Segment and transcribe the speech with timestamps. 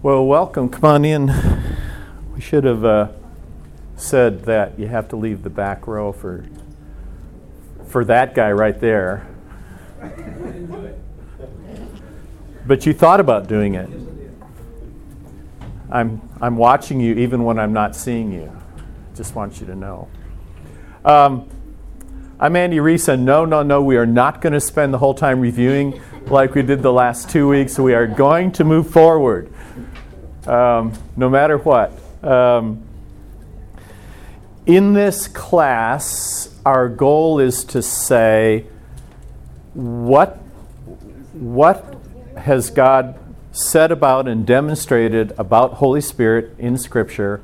[0.00, 0.68] Well, welcome.
[0.68, 1.26] Come on in.
[2.32, 3.08] We should have uh,
[3.96, 6.44] said that you have to leave the back row for
[7.88, 9.26] for that guy right there.
[12.64, 13.90] But you thought about doing it.
[15.90, 18.56] I'm I'm watching you even when I'm not seeing you.
[19.16, 20.06] Just want you to know.
[21.04, 21.48] Um,
[22.38, 25.14] I'm Andy Reese, and no, no, no, we are not going to spend the whole
[25.14, 27.80] time reviewing like we did the last two weeks.
[27.80, 29.52] We are going to move forward
[30.48, 31.92] um, no matter what.
[32.24, 32.82] Um,
[34.66, 38.66] in this class, our goal is to say
[39.74, 40.36] what,
[41.32, 41.96] what
[42.36, 43.18] has God
[43.52, 47.42] said about and demonstrated about Holy Spirit in Scripture?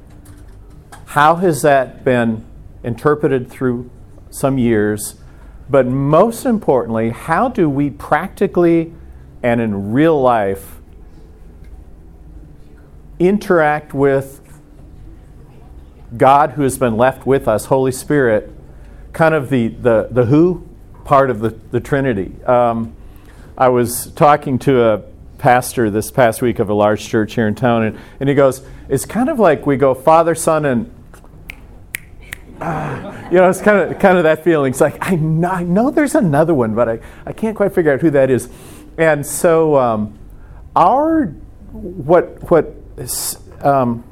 [1.07, 2.45] How has that been
[2.83, 3.91] interpreted through
[4.31, 5.17] some years?
[5.69, 8.93] But most importantly, how do we practically
[9.43, 10.81] and in real life
[13.19, 14.41] interact with
[16.17, 18.53] God who has been left with us, Holy Spirit,
[19.13, 20.67] kind of the, the, the who
[21.05, 22.33] part of the, the Trinity.
[22.45, 22.95] Um,
[23.57, 24.99] I was talking to a
[25.39, 28.67] pastor this past week of a large church here in town, and, and he goes,
[28.89, 30.95] It's kind of like we go Father, Son, and
[32.61, 34.73] ah, you know, it's kind of kind of that feeling.
[34.73, 37.93] It's like I know, I know there's another one, but I, I can't quite figure
[37.93, 38.49] out who that is.
[38.97, 40.19] And so um,
[40.75, 41.27] our
[41.73, 42.75] what what
[43.61, 44.05] um,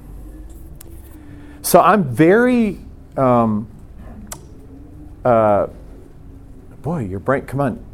[1.63, 2.79] so I'm very,
[3.17, 3.69] um,
[5.25, 5.69] uh,
[6.83, 7.85] boy, your brain, come on,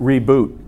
[0.00, 0.58] reboot.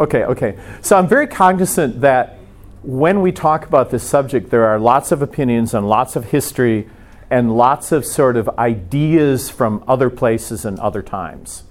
[0.00, 0.58] Okay, okay.
[0.80, 2.38] So I'm very cognizant that
[2.82, 6.88] when we talk about this subject, there are lots of opinions and lots of history
[7.30, 11.62] and lots of sort of ideas from other places and other times.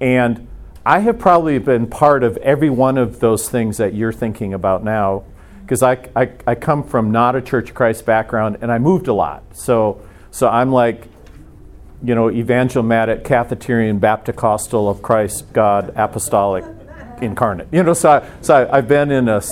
[0.00, 0.48] And
[0.84, 4.82] I have probably been part of every one of those things that you're thinking about
[4.82, 5.24] now
[5.66, 9.08] because I, I, I, come from not a Church of Christ background and I moved
[9.08, 9.42] a lot.
[9.56, 10.00] So,
[10.30, 11.08] so I'm like,
[12.04, 16.64] you know, evangelical, Catholic, Baptist, of Christ, God, apostolic,
[17.20, 17.66] incarnate.
[17.72, 19.42] You know, so, I, so I, have been in a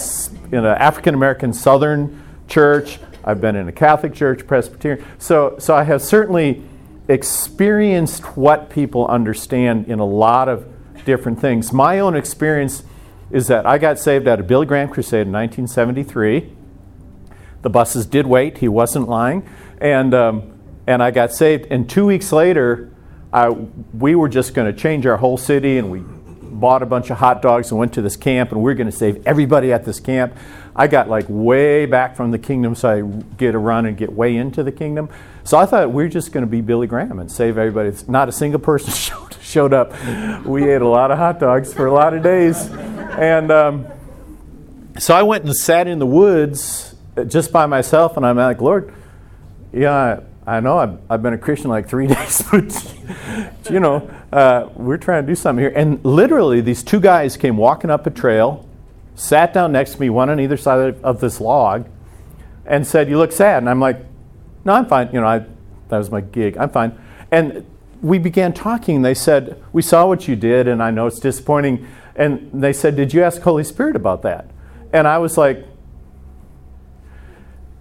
[0.52, 3.00] in an African American Southern church.
[3.24, 5.04] I've been in a Catholic church, Presbyterian.
[5.18, 6.62] So, so I have certainly
[7.08, 10.64] experienced what people understand in a lot of
[11.04, 11.72] different things.
[11.72, 12.84] My own experience
[13.30, 16.52] is that I got saved at a Billy Graham crusade in 1973.
[17.62, 19.48] The buses did wait, he wasn't lying.
[19.80, 21.66] And, um, and I got saved.
[21.70, 22.92] And two weeks later,
[23.32, 27.10] I, we were just going to change our whole city and we bought a bunch
[27.10, 29.72] of hot dogs and went to this camp and we are going to save everybody
[29.72, 30.36] at this camp.
[30.76, 33.00] I got like way back from the kingdom, so I
[33.36, 35.08] get a run and get way into the kingdom.
[35.42, 37.92] So I thought we are just going to be Billy Graham and save everybody.
[38.08, 39.92] Not a single person showed, showed up.
[40.44, 42.68] We ate a lot of hot dogs for a lot of days.
[43.18, 43.86] And um,
[44.98, 46.94] so I went and sat in the woods
[47.26, 48.92] just by myself, and I'm like, Lord,
[49.72, 54.10] yeah, I, I know I've, I've, been a Christian like three days, but you know,
[54.32, 55.72] uh, we're trying to do something here.
[55.74, 58.68] And literally, these two guys came walking up a trail,
[59.14, 61.86] sat down next to me, one on either side of, of this log,
[62.66, 63.98] and said, "You look sad." And I'm like,
[64.64, 65.38] "No, I'm fine." You know, I,
[65.88, 66.56] that was my gig.
[66.56, 66.98] I'm fine.
[67.30, 67.64] And
[68.02, 69.02] we began talking.
[69.02, 71.86] They said, "We saw what you did, and I know it's disappointing."
[72.16, 74.50] And they said, Did you ask Holy Spirit about that?
[74.92, 75.66] And I was like,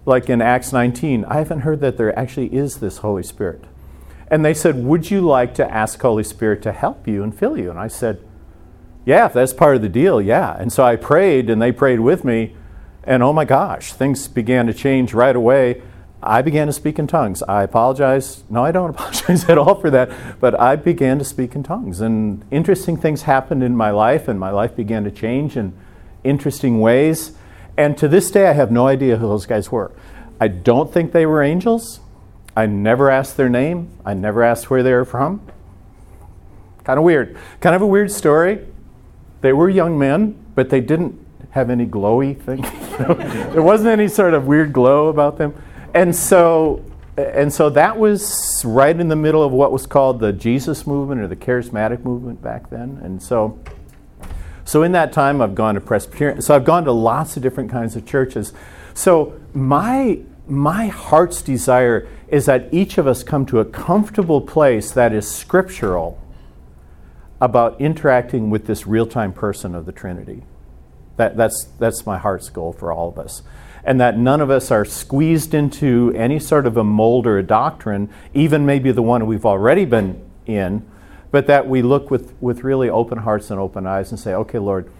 [0.06, 3.64] like in Acts 19, I haven't heard that there actually is this Holy Spirit.
[4.28, 7.56] And they said, Would you like to ask Holy Spirit to help you and fill
[7.58, 7.70] you?
[7.70, 8.22] And I said,
[9.04, 10.56] Yeah, if that's part of the deal, yeah.
[10.58, 12.56] And so I prayed and they prayed with me.
[13.04, 15.82] And oh my gosh, things began to change right away.
[16.26, 17.42] I began to speak in tongues.
[17.42, 18.44] I apologize.
[18.48, 20.40] No, I don't apologize at all for that.
[20.40, 22.00] But I began to speak in tongues.
[22.00, 25.74] And interesting things happened in my life, and my life began to change in
[26.24, 27.32] interesting ways.
[27.76, 29.92] And to this day, I have no idea who those guys were.
[30.40, 32.00] I don't think they were angels.
[32.56, 33.90] I never asked their name.
[34.04, 35.46] I never asked where they were from.
[36.84, 37.36] Kind of weird.
[37.60, 38.66] Kind of a weird story.
[39.40, 41.20] They were young men, but they didn't
[41.50, 42.62] have any glowy thing.
[43.52, 45.54] there wasn't any sort of weird glow about them
[45.94, 46.84] and so
[47.16, 51.20] and so that was right in the middle of what was called the Jesus movement
[51.20, 53.00] or the charismatic movement back then.
[53.02, 53.58] And so
[54.64, 57.70] so in that time I've gone to Presbyterian so I've gone to lots of different
[57.70, 58.52] kinds of churches.
[58.94, 64.90] So my my heart's desire is that each of us come to a comfortable place
[64.90, 66.20] that is scriptural
[67.40, 70.42] about interacting with this real-time person of the Trinity.
[71.16, 73.42] That, that's, that's my heart's goal for all of us
[73.84, 77.42] and that none of us are squeezed into any sort of a mold or a
[77.42, 80.84] doctrine, even maybe the one we've already been in,
[81.30, 84.58] but that we look with, with really open hearts and open eyes and say, okay,
[84.58, 84.90] Lord,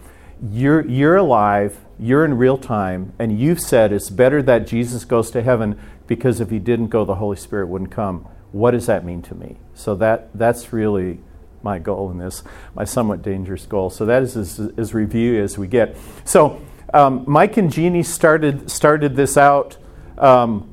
[0.51, 5.31] you're, you're alive, you're in real time, and you've said it's better that Jesus goes
[5.31, 8.27] to heaven because if he didn't go, the Holy Spirit wouldn't come.
[8.51, 9.57] What does that mean to me?
[9.73, 11.19] So that, that's really
[11.63, 12.43] my goal in this,
[12.75, 13.89] my somewhat dangerous goal.
[13.89, 15.97] So that is as, as review as we get.
[16.23, 16.61] So
[16.93, 19.77] um, Mike and Jeannie started, started this out
[20.17, 20.69] um,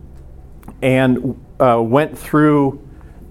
[0.81, 2.87] and uh, went through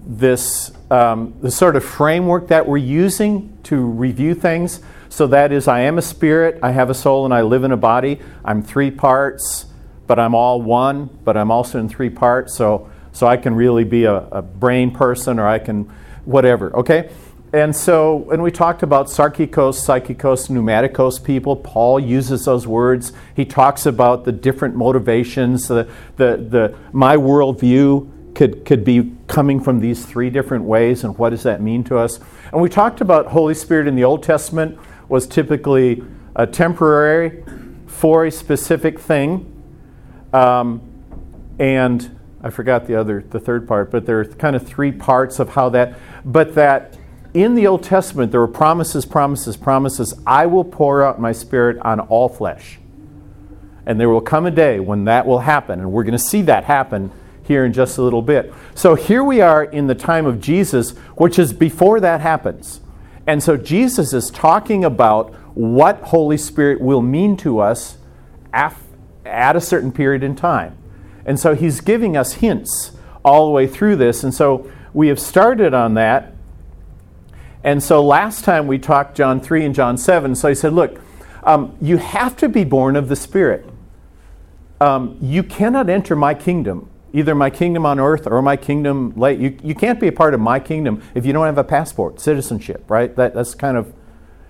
[0.06, 4.80] this, um, the sort of framework that we're using to review things.
[5.08, 7.72] So that is, I am a spirit, I have a soul, and I live in
[7.72, 8.20] a body.
[8.44, 9.66] I'm three parts,
[10.06, 12.56] but I'm all one, but I'm also in three parts.
[12.56, 15.92] So, so I can really be a, a brain person or I can
[16.24, 17.10] whatever, okay?
[17.52, 23.12] And so when we talked about sarkikos, psychikos, pneumatikos people, Paul uses those words.
[23.36, 25.68] He talks about the different motivations.
[25.68, 31.18] The, the, the, my worldview could, could be coming from these three different ways, and
[31.18, 32.20] what does that mean to us?
[32.52, 34.78] And we talked about Holy Spirit in the Old Testament
[35.10, 36.02] was typically
[36.34, 37.44] a temporary
[37.86, 39.46] for a specific thing.
[40.32, 40.80] Um,
[41.58, 45.38] and I forgot the other, the third part, but there are kind of three parts
[45.38, 46.96] of how that, but that
[47.34, 50.14] in the Old Testament there were promises, promises, promises.
[50.26, 52.78] I will pour out my spirit on all flesh.
[53.84, 56.42] And there will come a day when that will happen, and we're going to see
[56.42, 57.10] that happen
[57.42, 58.54] here in just a little bit.
[58.74, 62.80] So here we are in the time of Jesus, which is before that happens.
[63.26, 67.98] And so Jesus is talking about what Holy Spirit will mean to us
[68.52, 68.76] at
[69.24, 70.78] a certain period in time.
[71.26, 72.92] And so he's giving us hints
[73.24, 74.22] all the way through this.
[74.22, 76.32] And so we have started on that.
[77.64, 80.34] And so last time we talked John 3 and John 7.
[80.34, 81.00] So I said, look,
[81.44, 83.68] um, you have to be born of the Spirit.
[84.80, 89.38] Um, you cannot enter my kingdom either my kingdom on earth or my kingdom late.
[89.38, 92.20] You, you can't be a part of my kingdom if you don't have a passport,
[92.20, 93.14] citizenship, right?
[93.16, 93.92] That, that's kind of,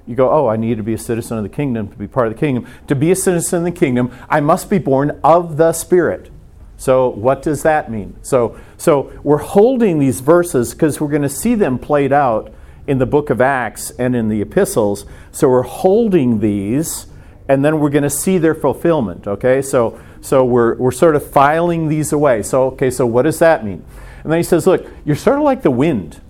[0.07, 2.29] you go, oh, I need to be a citizen of the kingdom to be part
[2.29, 2.67] of the kingdom.
[2.89, 6.31] To be a citizen of the kingdom, I must be born of the Spirit.
[6.77, 8.17] So, what does that mean?
[8.23, 12.53] So, so we're holding these verses because we're going to see them played out
[12.87, 15.07] in the book of Acts and in the epistles.
[15.31, 17.07] So, we're holding these
[17.49, 19.63] and then we're going to see their fulfillment, okay?
[19.63, 22.43] So, so we're, we're sort of filing these away.
[22.43, 23.85] So, okay, so what does that mean?
[24.23, 26.21] And then he says, look, you're sort of like the wind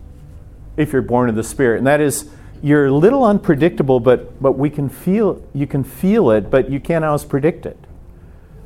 [0.76, 1.78] if you're born of the Spirit.
[1.78, 2.31] And that is,
[2.62, 6.81] you're a little unpredictable, but, but we can feel, you can feel it, but you
[6.81, 7.78] can't always predict it.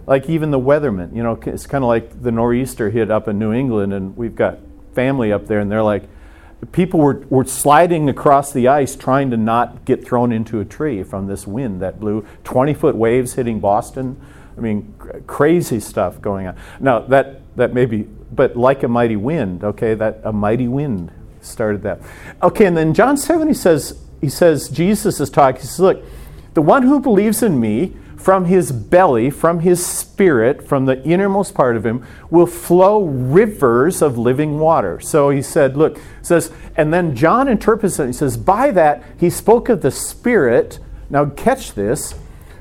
[0.07, 3.41] Like even the weatherman, you know, it's kind of like the nor'easter hit up in
[3.41, 4.61] New England, and we've got
[4.95, 6.05] family up there, and they're like,
[6.73, 11.03] people were, were sliding across the ice trying to not get thrown into a tree
[11.03, 14.21] from this wind that blew 20 foot waves hitting Boston.
[14.57, 14.95] I mean,
[15.27, 16.57] crazy stuff going on.
[16.81, 21.13] Now, that, that may be, but like a mighty wind, okay, that a mighty wind
[21.43, 22.01] started that.
[22.43, 26.05] Okay, and then John 7, he says, he says, Jesus is talking, he says, look,
[26.55, 31.55] the one who believes in me, from his belly, from his spirit, from the innermost
[31.55, 34.99] part of him, will flow rivers of living water.
[35.01, 38.07] So he said, look, says, and then John interprets it.
[38.07, 40.79] He says, by that he spoke of the Spirit.
[41.09, 42.15] Now catch this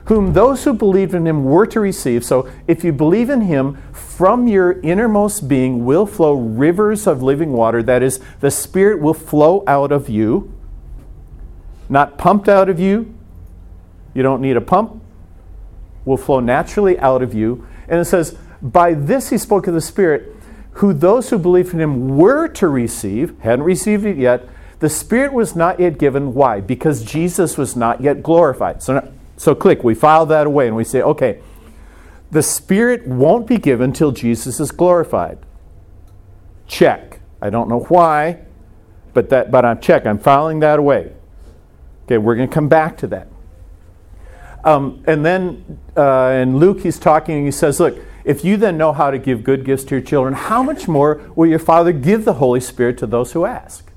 [0.05, 2.23] whom those who believed in him were to receive.
[2.23, 7.53] So if you believe in him, from your innermost being will flow rivers of living
[7.53, 7.81] water.
[7.81, 10.53] That is, the Spirit will flow out of you,
[11.89, 13.13] not pumped out of you.
[14.13, 15.01] You don't need a pump,
[16.05, 17.67] will flow naturally out of you.
[17.87, 20.35] And it says, By this he spoke of the Spirit,
[20.73, 24.47] who those who believed in him were to receive, hadn't received it yet.
[24.79, 26.33] The Spirit was not yet given.
[26.33, 26.61] Why?
[26.61, 28.83] Because Jesus was not yet glorified.
[28.83, 31.41] So so click, we file that away and we say, okay,
[32.31, 35.39] the Spirit won't be given till Jesus is glorified.
[36.67, 37.19] Check.
[37.41, 38.39] I don't know why,
[39.13, 40.05] but that but I'm check.
[40.05, 41.13] I'm filing that away.
[42.05, 43.27] Okay, we're going to come back to that.
[44.65, 48.77] Um, and then uh, in Luke, he's talking and he says, Look, if you then
[48.77, 51.93] know how to give good gifts to your children, how much more will your Father
[51.93, 53.91] give the Holy Spirit to those who ask?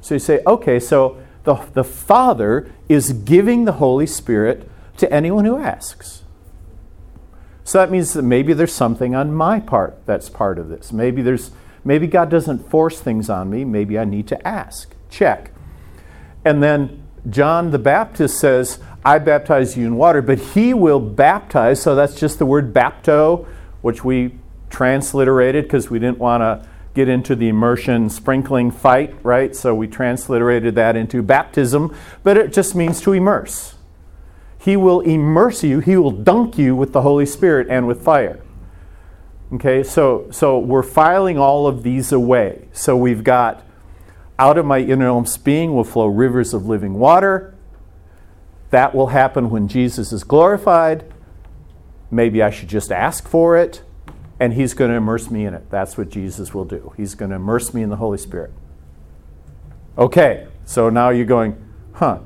[0.00, 5.44] So you say, okay, so the, the Father is giving the Holy Spirit to anyone
[5.44, 6.22] who asks.
[7.64, 10.92] So that means that maybe there's something on my part that's part of this.
[10.92, 11.50] Maybe there's
[11.82, 13.64] maybe God doesn't force things on me.
[13.64, 14.94] Maybe I need to ask.
[15.08, 15.50] Check.
[16.44, 21.82] And then John the Baptist says, I baptize you in water, but he will baptize.
[21.82, 23.46] So that's just the word bapto,
[23.82, 24.34] which we
[24.70, 29.54] transliterated because we didn't want to get into the immersion sprinkling fight, right?
[29.54, 33.74] So we transliterated that into baptism, but it just means to immerse.
[34.58, 38.40] He will immerse you, He will dunk you with the Holy Spirit and with fire.
[39.52, 42.68] Okay, so, so we're filing all of these away.
[42.72, 43.62] So we've got
[44.38, 47.53] out of my innermost being will flow rivers of living water.
[48.74, 51.04] That will happen when Jesus is glorified.
[52.10, 53.84] Maybe I should just ask for it,
[54.40, 55.70] and He's going to immerse me in it.
[55.70, 56.92] That's what Jesus will do.
[56.96, 58.50] He's going to immerse me in the Holy Spirit.
[59.96, 61.56] Okay, so now you're going,
[61.92, 62.18] huh.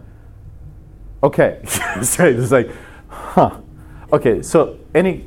[1.22, 1.60] Okay.
[2.02, 2.70] so it's like,
[3.08, 3.60] huh.
[4.10, 5.26] Okay, so any.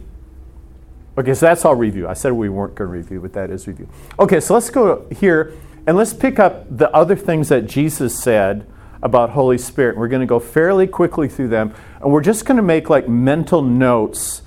[1.20, 2.08] Okay, so that's all review.
[2.08, 3.88] I said we weren't going to review, but that is review.
[4.18, 5.54] Okay, so let's go here
[5.86, 8.66] and let's pick up the other things that Jesus said
[9.04, 9.98] about Holy Spirit.
[9.98, 13.08] We're going to go fairly quickly through them, and we're just going to make like
[13.08, 14.42] mental notes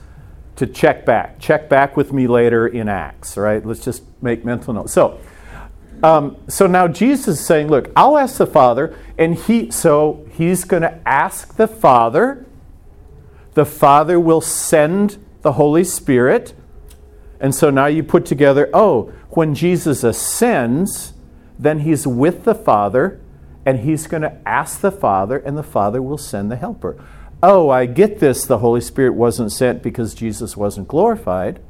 [0.56, 1.38] to check back.
[1.40, 3.64] Check back with me later in Acts, right?
[3.64, 4.92] Let's just make mental notes.
[4.92, 5.18] So,
[6.02, 10.64] um, so now Jesus is saying, look, I'll ask the Father, and he so he's
[10.64, 12.46] going to ask the Father.
[13.54, 16.54] The Father will send the Holy Spirit.
[17.40, 21.12] And so now you put together, oh, when Jesus ascends,
[21.58, 23.20] then he's with the Father,
[23.66, 27.02] and he's going to ask the Father, and the Father will send the Helper.
[27.42, 28.44] Oh, I get this.
[28.44, 31.60] The Holy Spirit wasn't sent because Jesus wasn't glorified.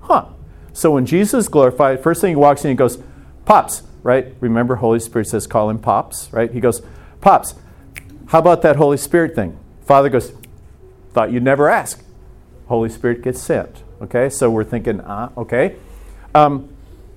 [0.00, 0.26] Huh.
[0.72, 3.02] So when Jesus glorified, first thing he walks in, he goes,
[3.44, 4.34] Pops, right?
[4.40, 6.52] Remember, Holy Spirit says, call him Pops, right?
[6.52, 6.82] He goes,
[7.20, 7.54] Pops,
[8.26, 9.58] how about that Holy Spirit thing?
[9.84, 10.32] Father goes,
[11.12, 12.04] Thought you'd never ask.
[12.66, 13.82] Holy Spirit gets sent.
[14.00, 15.76] Okay, so we're thinking, ah, okay.
[16.34, 16.68] Um,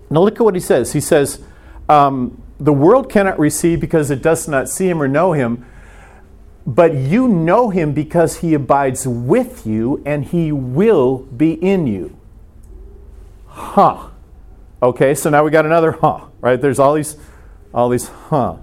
[0.09, 0.93] now look at what he says.
[0.93, 1.43] He says,
[1.87, 5.65] um, The world cannot receive because it does not see him or know him,
[6.65, 12.15] but you know him because he abides with you and he will be in you.
[13.47, 14.09] Huh.
[14.83, 16.61] Okay, so now we got another huh, right?
[16.61, 17.17] There's all these,
[17.73, 18.57] all these huh,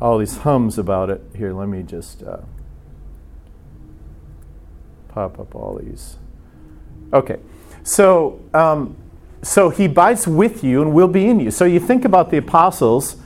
[0.00, 1.22] all these hums about it.
[1.36, 2.38] Here, let me just uh,
[5.08, 6.16] pop up all these.
[7.12, 7.38] Okay,
[7.84, 8.96] so um,
[9.46, 11.50] so he abides with you and will be in you.
[11.50, 13.16] So you think about the apostles,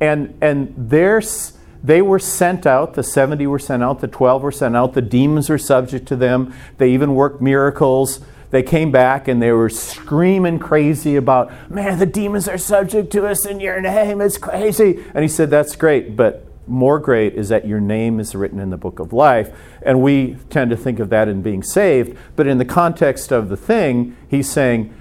[0.00, 2.94] and and there's they were sent out.
[2.94, 4.00] The 70 were sent out.
[4.00, 4.94] The 12 were sent out.
[4.94, 6.52] The demons were subject to them.
[6.78, 8.20] They even worked miracles
[8.50, 13.26] they came back and they were screaming crazy about, man, the demons are subject to
[13.26, 14.20] us in your name.
[14.20, 15.04] It's crazy.
[15.14, 18.70] And he said, that's great, but more great is that your name is written in
[18.70, 19.54] the book of life.
[19.82, 22.16] And we tend to think of that in being saved.
[22.36, 24.94] But in the context of the thing, he's saying,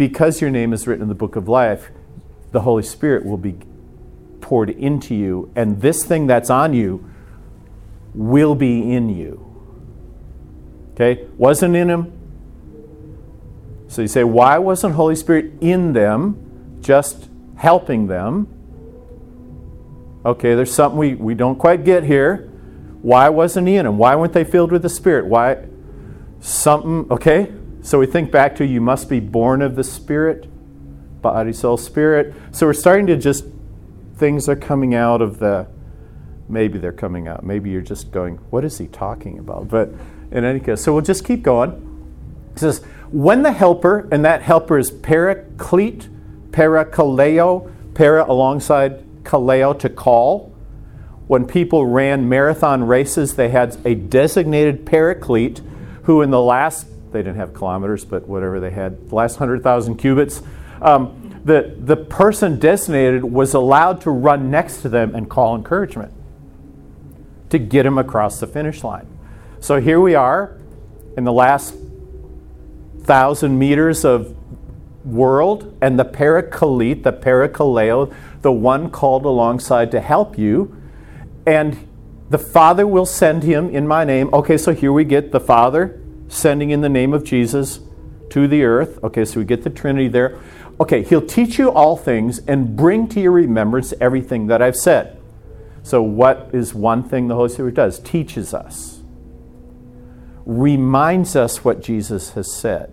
[0.00, 1.90] because your name is written in the book of life,
[2.52, 3.54] the Holy Spirit will be
[4.40, 5.52] poured into you.
[5.54, 7.06] And this thing that's on you
[8.14, 9.44] will be in you.
[10.94, 11.26] Okay?
[11.36, 12.18] Wasn't in him,
[13.88, 18.48] so you say, why wasn't Holy Spirit in them, just helping them?
[20.24, 22.50] Okay, there's something we, we don't quite get here.
[23.02, 23.98] Why wasn't he in them?
[23.98, 25.26] Why weren't they filled with the Spirit?
[25.26, 25.66] Why?
[26.40, 27.52] Something, okay?
[27.82, 30.48] So we think back to you must be born of the Spirit,
[31.22, 32.34] body, soul, spirit.
[32.52, 33.44] So we're starting to just,
[34.16, 35.66] things are coming out of the,
[36.48, 37.44] maybe they're coming out.
[37.44, 39.68] Maybe you're just going, what is he talking about?
[39.68, 39.90] But
[40.30, 41.86] in any case, so we'll just keep going.
[42.52, 46.08] It says, when the helper, and that helper is paraclete,
[46.50, 50.54] parakaleo, para alongside kaleo to call.
[51.26, 55.60] When people ran marathon races, they had a designated paraclete
[56.04, 59.96] who, in the last, they didn't have kilometers, but whatever they had, the last 100,000
[59.96, 60.42] cubits,
[60.82, 66.12] um, the, the person designated was allowed to run next to them and call encouragement
[67.50, 69.06] to get him across the finish line.
[69.58, 70.56] So here we are
[71.16, 71.74] in the last
[73.02, 74.36] thousand meters of
[75.04, 80.76] world, and the paraclete, the parakaleo, the one called alongside to help you,
[81.46, 81.88] and
[82.28, 84.32] the Father will send him in my name.
[84.32, 86.00] Okay, so here we get the Father
[86.30, 87.80] sending in the name of Jesus
[88.30, 88.98] to the earth.
[89.04, 90.38] Okay, so we get the Trinity there.
[90.80, 95.20] Okay, he'll teach you all things and bring to your remembrance everything that I've said.
[95.82, 97.98] So, what is one thing the Holy Spirit does?
[97.98, 99.00] Teaches us
[100.50, 102.92] reminds us what Jesus has said.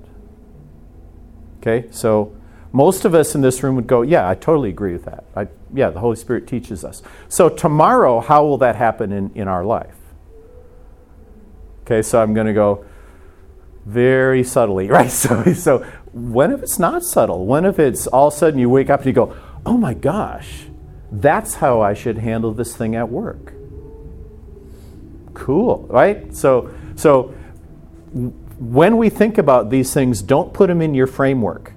[1.59, 2.35] Okay, so
[2.71, 5.23] most of us in this room would go, Yeah, I totally agree with that.
[5.35, 7.01] I, yeah, the Holy Spirit teaches us.
[7.29, 9.95] So, tomorrow, how will that happen in, in our life?
[11.81, 12.85] Okay, so I'm going to go
[13.87, 15.09] very subtly, right?
[15.09, 17.45] So, so, when if it's not subtle?
[17.45, 19.93] When if it's all of a sudden you wake up and you go, Oh my
[19.93, 20.63] gosh,
[21.11, 23.53] that's how I should handle this thing at work?
[25.33, 26.33] Cool, right?
[26.35, 27.35] So, so
[28.59, 31.73] when we think about these things, don't put them in your framework.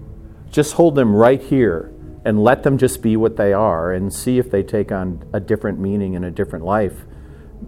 [0.50, 1.92] Just hold them right here
[2.24, 5.40] and let them just be what they are and see if they take on a
[5.40, 7.04] different meaning in a different life.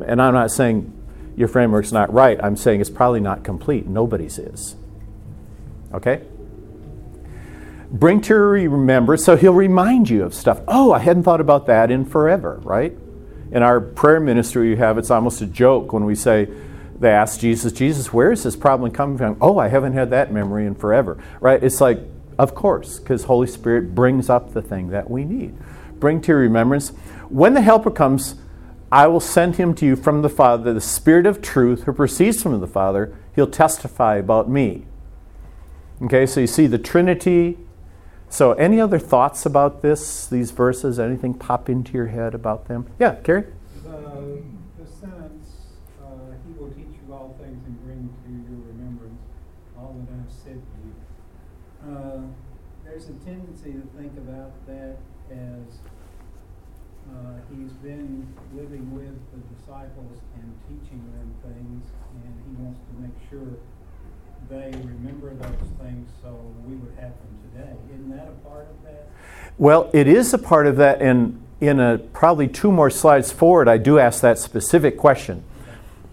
[0.06, 0.92] And I'm not saying
[1.36, 3.86] your framework's not right, I'm saying it's probably not complete.
[3.86, 4.76] Nobody's is.
[5.92, 6.22] Okay?
[7.90, 10.60] Bring to remembrance, so he'll remind you of stuff.
[10.66, 12.96] Oh, I hadn't thought about that in forever, right?
[13.50, 16.48] In our prayer ministry, you have it's almost a joke when we say,
[16.98, 19.36] they ask Jesus, Jesus, where is this problem coming from?
[19.40, 21.62] Oh, I haven't had that memory in forever, right?
[21.62, 21.98] It's like,
[22.38, 25.54] of course, because Holy Spirit brings up the thing that we need.
[25.98, 26.90] Bring to remembrance.
[27.28, 28.36] When the Helper comes,
[28.92, 32.42] I will send him to you from the Father, the Spirit of truth who proceeds
[32.42, 33.16] from the Father.
[33.34, 34.84] He'll testify about me.
[36.02, 37.56] Okay, so you see the Trinity.
[38.28, 41.00] So, any other thoughts about this, these verses?
[41.00, 42.86] Anything pop into your head about them?
[42.98, 43.46] Yeah, Carrie?
[43.82, 44.42] The,
[44.78, 45.48] the sentence,
[46.02, 49.22] uh, He will teach you all things and bring to your remembrance
[49.74, 51.96] all that I've said to you.
[51.96, 52.20] Uh,
[52.84, 54.98] there's a tendency to think about that
[55.30, 55.78] as
[57.22, 61.84] uh, he's been living with the disciples and teaching them things,
[62.24, 63.58] and he wants to make sure
[64.50, 66.34] they remember those things so
[66.66, 67.72] we would have them today.
[67.94, 69.08] Isn't that a part of that?
[69.58, 73.68] Well, it is a part of that, and in a probably two more slides forward,
[73.68, 75.44] I do ask that specific question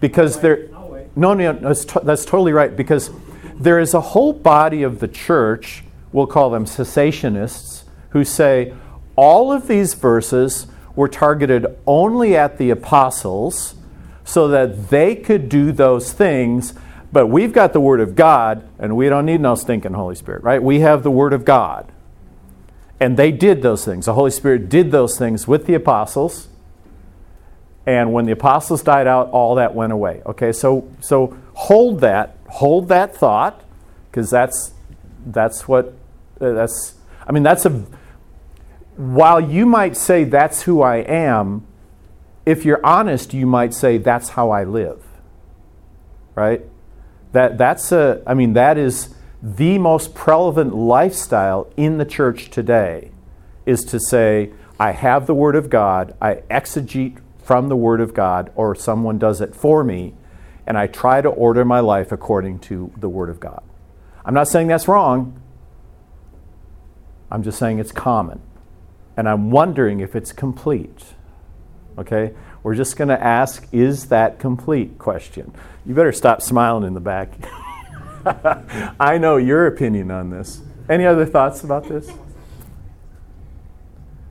[0.00, 0.56] because there.
[0.56, 0.74] wait.
[0.74, 1.16] I'll wait.
[1.16, 3.10] No, no, no that's, to- that's totally right because
[3.56, 5.82] there is a whole body of the church.
[6.12, 8.74] We'll call them cessationists who say
[9.16, 10.66] all of these verses
[10.96, 13.74] were targeted only at the apostles
[14.24, 16.74] so that they could do those things.
[17.12, 20.44] But we've got the Word of God, and we don't need no stinking Holy Spirit,
[20.44, 20.62] right?
[20.62, 21.90] We have the Word of God.
[23.00, 24.06] And they did those things.
[24.06, 26.48] The Holy Spirit did those things with the apostles.
[27.86, 30.22] And when the apostles died out, all that went away.
[30.26, 33.64] Okay, so so hold that, hold that thought,
[34.10, 34.74] because that's
[35.26, 35.94] that's what
[36.40, 36.94] uh, that's.
[37.26, 37.84] I mean, that's a.
[38.96, 41.66] While you might say that's who I am,
[42.44, 45.02] if you're honest, you might say that's how I live.
[46.34, 46.62] Right?
[47.32, 48.22] That that's a.
[48.26, 53.10] I mean, that is the most prevalent lifestyle in the church today,
[53.64, 58.14] is to say I have the Word of God, I exegete from the Word of
[58.14, 60.14] God, or someone does it for me,
[60.66, 63.62] and I try to order my life according to the Word of God.
[64.24, 65.40] I'm not saying that's wrong.
[67.30, 68.40] I'm just saying it's common.
[69.20, 71.04] And I'm wondering if it's complete.
[71.98, 72.32] Okay?
[72.62, 75.52] We're just going to ask, is that complete question?
[75.84, 77.34] You better stop smiling in the back.
[78.98, 80.62] I know your opinion on this.
[80.88, 82.10] Any other thoughts about this?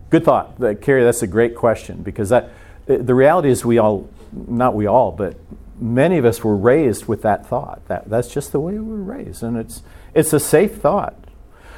[0.10, 1.04] Good thought, Carrie.
[1.04, 2.50] That's a great question because that
[2.88, 5.38] the reality is we all, not we all, but
[5.80, 7.88] many of us were raised with that thought.
[7.90, 9.84] That that's just the way we were raised, and it's
[10.16, 11.14] it's a safe thought.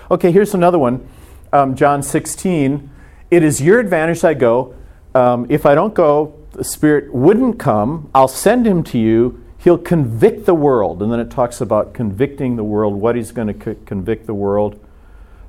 [0.09, 1.05] Okay, here's another one.
[1.51, 2.89] Um, John 16.
[3.31, 4.75] It is your advantage I go.
[5.15, 8.09] Um, if I don't go, the Spirit wouldn't come.
[8.13, 9.43] I'll send him to you.
[9.57, 11.01] He'll convict the world.
[11.01, 14.33] And then it talks about convicting the world, what he's going to c- convict the
[14.33, 14.79] world.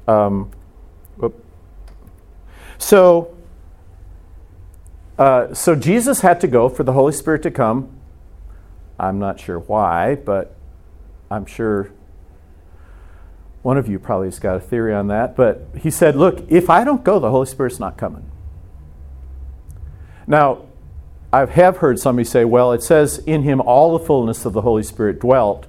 [0.06, 0.50] Um,
[2.78, 3.36] so,
[5.18, 7.88] uh, so Jesus had to go for the Holy Spirit to come.
[8.98, 10.54] I'm not sure why, but
[11.30, 11.90] I'm sure
[13.62, 15.36] one of you probably has got a theory on that.
[15.36, 18.30] But he said, Look, if I don't go, the Holy Spirit's not coming.
[20.26, 20.66] Now,
[21.32, 24.60] I have heard somebody say, well, it says, in him all the fullness of the
[24.60, 25.66] Holy Spirit dwelt.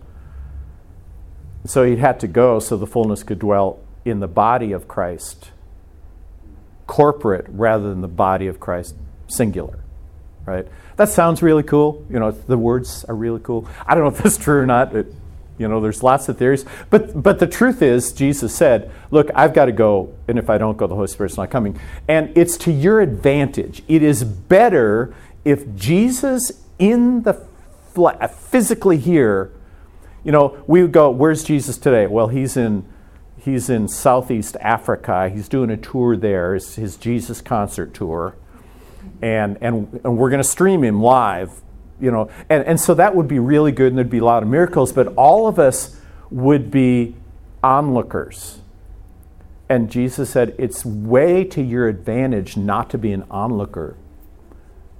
[1.65, 5.51] So he had to go so the fullness could dwell in the body of Christ,
[6.87, 8.95] corporate rather than the body of Christ,
[9.27, 9.79] singular.
[10.45, 10.67] Right?
[10.97, 12.05] That sounds really cool.
[12.09, 13.65] You know, the words are really cool.
[13.87, 14.93] I don't know if that's true or not.
[14.93, 15.07] It,
[15.57, 16.65] you know, there's lots of theories.
[16.89, 20.57] But, but the truth is, Jesus said, Look, I've got to go, and if I
[20.57, 21.79] don't go, the Holy Spirit's not coming.
[22.07, 23.83] And it's to your advantage.
[23.87, 25.13] It is better
[25.45, 27.33] if Jesus in the
[27.93, 29.51] fle- uh, physically here,
[30.23, 32.07] you know, we would go, Where's Jesus today?
[32.07, 32.91] Well, he's in.
[33.37, 35.27] He's in Southeast Africa.
[35.27, 36.55] He's doing a tour there.
[36.55, 38.37] It's his Jesus concert tour.
[39.21, 41.51] And, and, and we're going to stream him live
[41.99, 44.43] you know, and, and so that would be really good and there'd be a lot
[44.43, 47.15] of miracles, but all of us would be
[47.63, 48.59] onlookers.
[49.69, 53.95] And Jesus said, it's way to your advantage not to be an onlooker,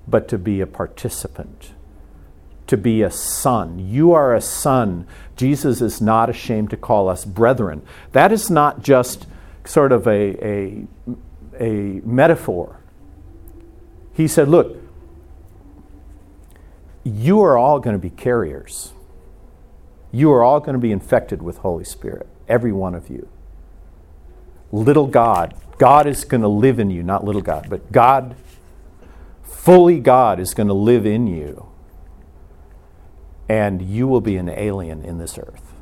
[0.07, 1.73] but to be a participant,
[2.67, 3.79] to be a son.
[3.79, 5.05] You are a son.
[5.35, 7.81] Jesus is not ashamed to call us brethren.
[8.13, 9.27] That is not just
[9.65, 10.87] sort of a, a,
[11.59, 12.79] a metaphor.
[14.13, 14.77] He said, look,
[17.03, 18.93] you are all going to be carriers.
[20.11, 23.27] You are all going to be infected with Holy Spirit, every one of you.
[24.71, 28.35] Little God, God is going to live in you, not little God, but God,
[29.43, 31.67] fully God, is going to live in you.
[33.49, 35.73] And you will be an alien in this earth.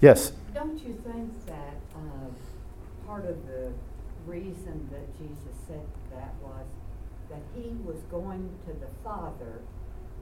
[0.00, 0.32] Yes?
[0.52, 3.72] Don't you think that uh, part of the
[4.26, 6.66] reason that Jesus said that was
[7.30, 9.60] that he was going to the Father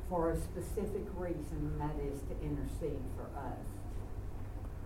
[0.08, 3.64] for a specific reason, that is to intercede for us.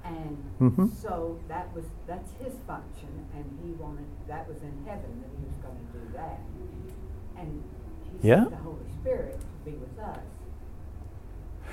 [0.04, 0.90] And Mhm.
[0.90, 5.46] so that was that's his function, and he wanted that was in heaven that he
[5.46, 6.40] was going to do that.
[7.38, 7.62] And
[8.20, 8.42] he Yeah.
[8.44, 10.18] sent the Holy Spirit to be with us.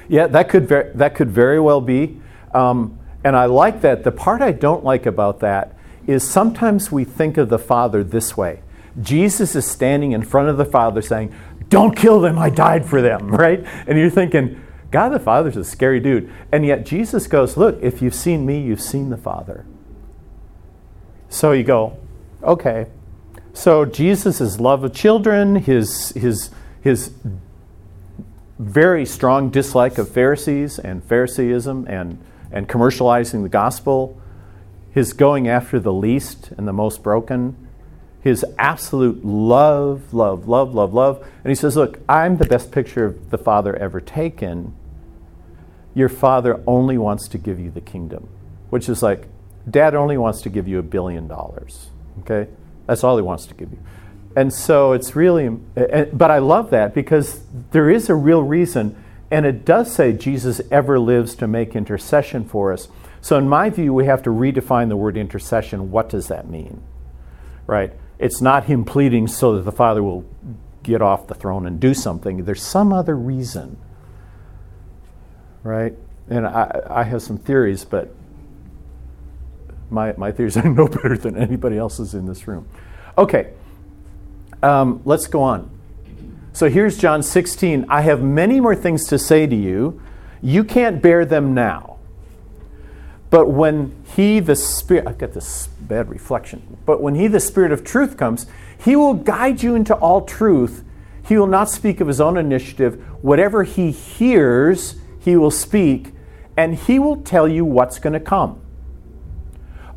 [0.07, 2.21] Yeah, that could ver- that could very well be,
[2.53, 4.03] um, and I like that.
[4.03, 5.73] The part I don't like about that
[6.07, 8.61] is sometimes we think of the Father this way:
[9.01, 11.33] Jesus is standing in front of the Father saying,
[11.69, 12.37] "Don't kill them.
[12.37, 13.65] I died for them." Right?
[13.87, 18.01] And you're thinking, God the Father's a scary dude, and yet Jesus goes, "Look, if
[18.01, 19.65] you've seen me, you've seen the Father."
[21.29, 21.97] So you go,
[22.43, 22.87] okay.
[23.53, 26.49] So Jesus' love of children, his his
[26.81, 27.13] his
[28.59, 34.21] very strong dislike of Pharisees and Phariseeism and, and commercializing the gospel,
[34.91, 37.55] his going after the least and the most broken,
[38.21, 41.27] his absolute love, love, love, love, love.
[41.43, 44.75] And he says, Look, I'm the best picture of the Father ever taken.
[45.93, 48.29] Your Father only wants to give you the kingdom,
[48.69, 49.27] which is like,
[49.69, 51.89] Dad only wants to give you a billion dollars.
[52.19, 52.49] Okay?
[52.87, 53.79] That's all he wants to give you.
[54.35, 59.45] And so it's really, but I love that because there is a real reason, and
[59.45, 62.87] it does say Jesus ever lives to make intercession for us.
[63.19, 65.91] So, in my view, we have to redefine the word intercession.
[65.91, 66.81] What does that mean?
[67.67, 67.93] Right?
[68.21, 70.23] It's not him pleading so that the Father will
[70.83, 72.45] get off the throne and do something.
[72.45, 73.77] There's some other reason.
[75.63, 75.95] Right?
[76.29, 78.13] And I, I have some theories, but
[79.89, 82.67] my, my theories are no better than anybody else's in this room.
[83.17, 83.53] Okay.
[84.61, 85.71] Um, let's go on.
[86.53, 87.87] So here's John 16.
[87.89, 89.99] I have many more things to say to you.
[90.43, 91.90] You can't bear them now.
[93.31, 96.77] But when he, the Spirit, I've got this bad reflection.
[96.85, 98.45] But when he, the Spirit of truth, comes,
[98.83, 100.83] he will guide you into all truth.
[101.25, 103.01] He will not speak of his own initiative.
[103.23, 106.11] Whatever he hears, he will speak,
[106.57, 108.59] and he will tell you what's going to come.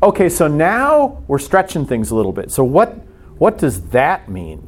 [0.01, 2.51] Okay, so now we're stretching things a little bit.
[2.51, 2.93] So, what,
[3.37, 4.65] what does that mean?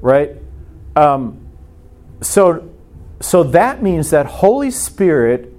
[0.00, 0.32] Right?
[0.96, 1.46] Um,
[2.22, 2.73] so,
[3.24, 5.50] so that means that Holy Spirit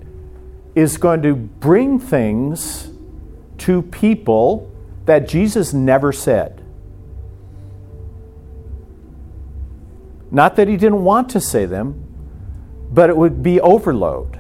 [0.76, 2.92] is going to bring things
[3.58, 4.72] to people
[5.06, 6.64] that Jesus never said.
[10.30, 12.04] Not that he didn't want to say them,
[12.92, 14.40] but it would be overload,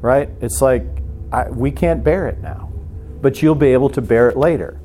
[0.00, 0.30] right?
[0.40, 0.86] It's like,
[1.30, 2.72] I, we can't bear it now,
[3.20, 4.80] but you'll be able to bear it later.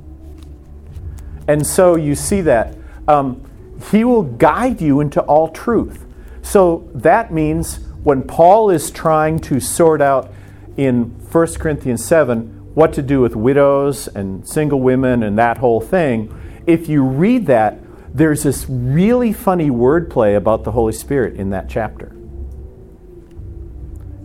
[1.47, 2.75] And so you see that.
[3.07, 3.49] Um,
[3.89, 6.05] he will guide you into all truth.
[6.41, 10.32] So that means when Paul is trying to sort out
[10.78, 15.82] in 1 Corinthians 7 what to do with widows and single women and that whole
[15.82, 16.34] thing,
[16.65, 17.80] if you read that,
[18.13, 22.15] there's this really funny wordplay about the Holy Spirit in that chapter.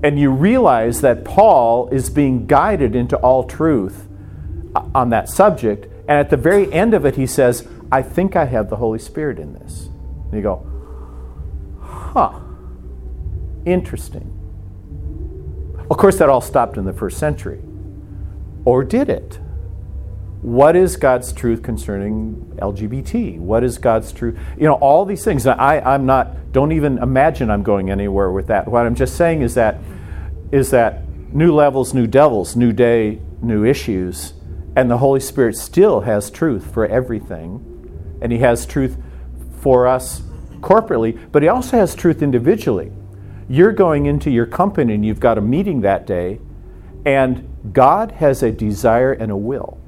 [0.02, 4.06] And you realize that Paul is being guided into all truth
[4.74, 5.86] uh, on that subject.
[6.08, 8.98] And at the very end of it, he says, I think I have the Holy
[8.98, 9.86] Spirit in this.
[10.26, 10.66] And you go,
[12.14, 12.40] huh,
[13.66, 14.30] interesting.
[15.90, 17.60] Of course, that all stopped in the first century.
[18.64, 19.38] Or did it?
[20.40, 23.38] What is God's truth concerning LGBT?
[23.38, 24.38] What is God's truth?
[24.56, 25.46] You know, all these things.
[25.46, 28.68] I, I'm not, don't even imagine I'm going anywhere with that.
[28.68, 29.78] What I'm just saying is that,
[30.52, 34.34] is that new levels, new devils, new day, new issues,
[34.76, 38.18] and the Holy Spirit still has truth for everything.
[38.22, 38.96] And He has truth
[39.60, 40.22] for us
[40.64, 42.90] corporately, but He also has truth individually.
[43.48, 46.40] You're going into your company and you've got a meeting that day,
[47.04, 49.78] and God has a desire and a will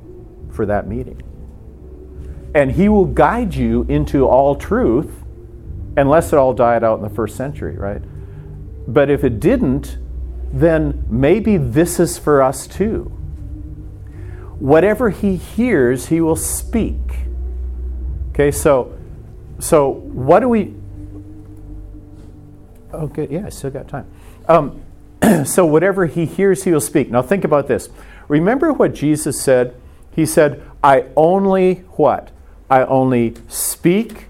[0.52, 1.22] for that meeting.
[2.54, 5.24] And He will guide you into all truth,
[5.96, 8.02] unless it all died out in the first century, right?
[8.86, 9.98] But if it didn't,
[10.52, 13.12] then maybe this is for us too.
[14.58, 17.00] Whatever He hears, He will speak.
[18.30, 18.96] Okay, so
[19.58, 20.74] so what do we
[22.96, 24.06] Okay, yeah, I still got time.
[24.48, 24.82] Um,
[25.44, 27.10] so whatever he hears, he will speak.
[27.10, 27.88] Now think about this.
[28.28, 29.74] Remember what Jesus said?
[30.14, 32.30] He said, I only what?
[32.70, 34.26] I only speak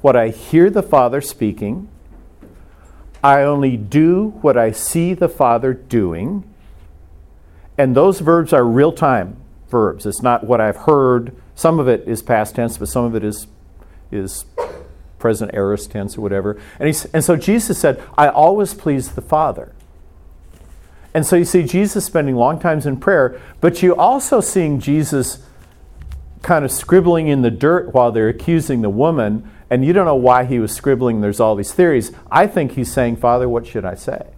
[0.00, 1.88] what I hear the Father speaking.
[3.22, 6.44] I only do what I see the Father doing.
[7.76, 9.36] And those verbs are real time
[9.68, 10.06] verbs.
[10.06, 11.36] It's not what I've heard.
[11.54, 13.46] Some of it is past tense, but some of it is,
[14.10, 14.44] is
[15.18, 16.60] present aorist tense or whatever.
[16.78, 19.72] And, he, and so Jesus said, I always please the Father.
[21.14, 25.44] And so you see Jesus spending long times in prayer, but you also seeing Jesus
[26.42, 30.14] kind of scribbling in the dirt while they're accusing the woman, and you don't know
[30.14, 31.20] why he was scribbling.
[31.20, 32.12] There's all these theories.
[32.30, 34.28] I think he's saying, Father, what should I say?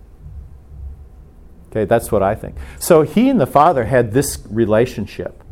[1.71, 2.57] Okay, that's what I think.
[2.79, 5.43] So he and the Father had this relationship.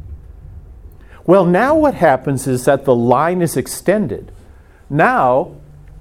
[1.26, 4.32] Well, now what happens is that the line is extended.
[4.90, 5.56] Now,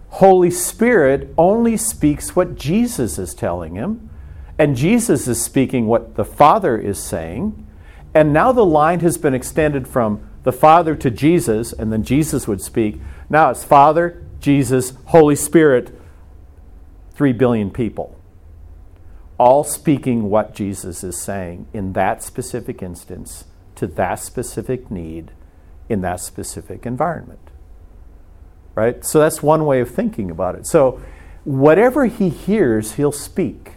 [0.09, 4.09] Holy Spirit only speaks what Jesus is telling him,
[4.57, 7.65] and Jesus is speaking what the Father is saying.
[8.13, 12.47] And now the line has been extended from the Father to Jesus, and then Jesus
[12.47, 12.99] would speak.
[13.29, 15.99] Now it's Father, Jesus, Holy Spirit,
[17.13, 18.17] three billion people
[19.37, 23.45] all speaking what Jesus is saying in that specific instance
[23.75, 25.31] to that specific need
[25.89, 27.46] in that specific environment.
[28.77, 29.03] Right?
[29.03, 30.67] So that's one way of thinking about it.
[30.67, 31.01] So
[31.43, 33.71] whatever he hears, he'll speak.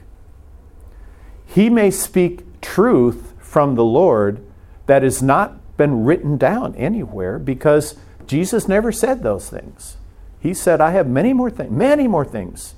[1.46, 4.44] He may speak truth from the Lord
[4.86, 9.96] that has not been written down anywhere because Jesus never said those things.
[10.38, 12.74] He said, I have many more things, many more things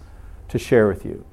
[0.48, 1.24] to share with you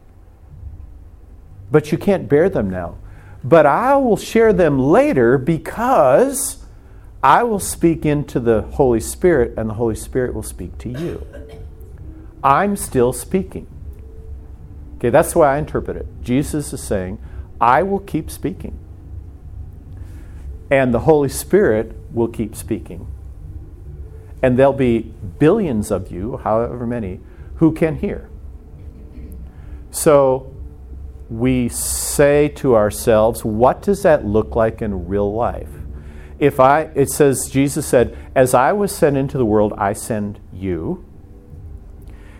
[1.71, 2.95] but you can't bear them now.
[3.43, 6.58] But I will share them later because
[7.21, 11.25] I will speak into the Holy Spirit and the Holy Spirit will speak to you.
[12.43, 13.67] I'm still speaking.
[14.97, 16.07] Okay, that's the way I interpret it.
[16.21, 17.19] Jesus is saying,
[17.59, 18.77] I will keep speaking.
[20.71, 23.07] And the Holy Spirit will keep speaking.
[24.41, 27.19] And there'll be billions of you, however many,
[27.55, 28.29] who can hear.
[29.91, 30.55] So
[31.29, 35.69] we say to ourselves, what does that look like in real life?
[36.39, 40.39] If I, it says, Jesus said, as I was sent into the world, I send
[40.53, 41.05] you.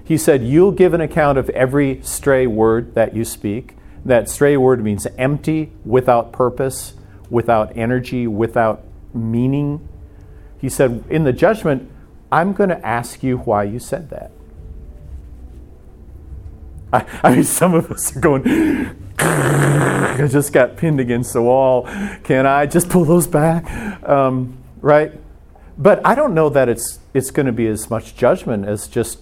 [0.03, 3.75] He said, You'll give an account of every stray word that you speak.
[4.03, 6.93] That stray word means empty, without purpose,
[7.29, 8.83] without energy, without
[9.13, 9.87] meaning.
[10.57, 11.91] He said, In the judgment,
[12.31, 14.31] I'm going to ask you why you said that.
[16.91, 19.08] I, I mean, some of us are going,
[20.19, 21.83] I just got pinned against the wall.
[22.23, 23.69] Can I just pull those back?
[24.07, 25.13] Um, right?
[25.77, 29.19] But I don't know that it's, it's going to be as much judgment as just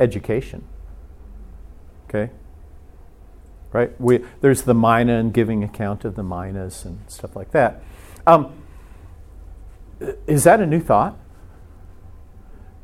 [0.00, 0.64] education.
[2.08, 2.30] Okay?
[3.72, 3.98] Right?
[4.00, 7.82] We, there's the mina and giving account of the minas and stuff like that.
[8.26, 8.62] Um,
[10.26, 11.18] is that a new thought?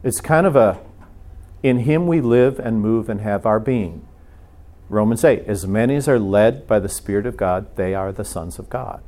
[0.02, 0.80] It's kind of a,
[1.62, 4.07] in him we live and move and have our being.
[4.88, 8.24] Romans 8 As many as are led by the Spirit of God, they are the
[8.24, 9.02] sons of God.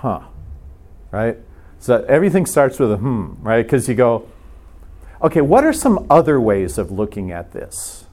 [0.00, 0.22] Huh.
[1.10, 1.38] Right?
[1.78, 3.64] So everything starts with a hmm, right?
[3.64, 4.28] Because you go,
[5.22, 8.06] okay, what are some other ways of looking at this?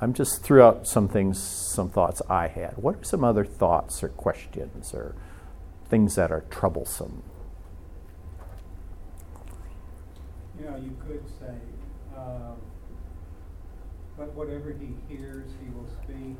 [0.00, 2.76] I'm just threw out some things, some thoughts I had.
[2.76, 5.14] What are some other thoughts or questions or
[5.88, 7.22] things that are troublesome?
[10.58, 11.54] You know, you could say,
[12.16, 12.54] uh,
[14.22, 16.36] but whatever he hears, he will speak.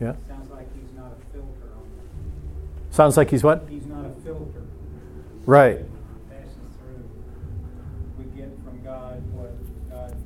[0.00, 0.14] Yeah.
[0.26, 1.86] Sounds like he's not a filter on
[2.90, 3.64] Sounds like he's what?
[3.68, 4.62] He's not a filter.
[5.46, 5.78] Right.
[6.28, 7.08] Passes through.
[8.18, 9.54] We get from God what
[9.88, 10.16] God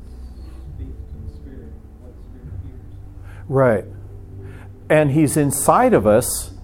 [0.74, 3.46] speaks to the Spirit, what the Spirit hears.
[3.48, 3.84] Right.
[4.88, 6.54] And he's inside of us.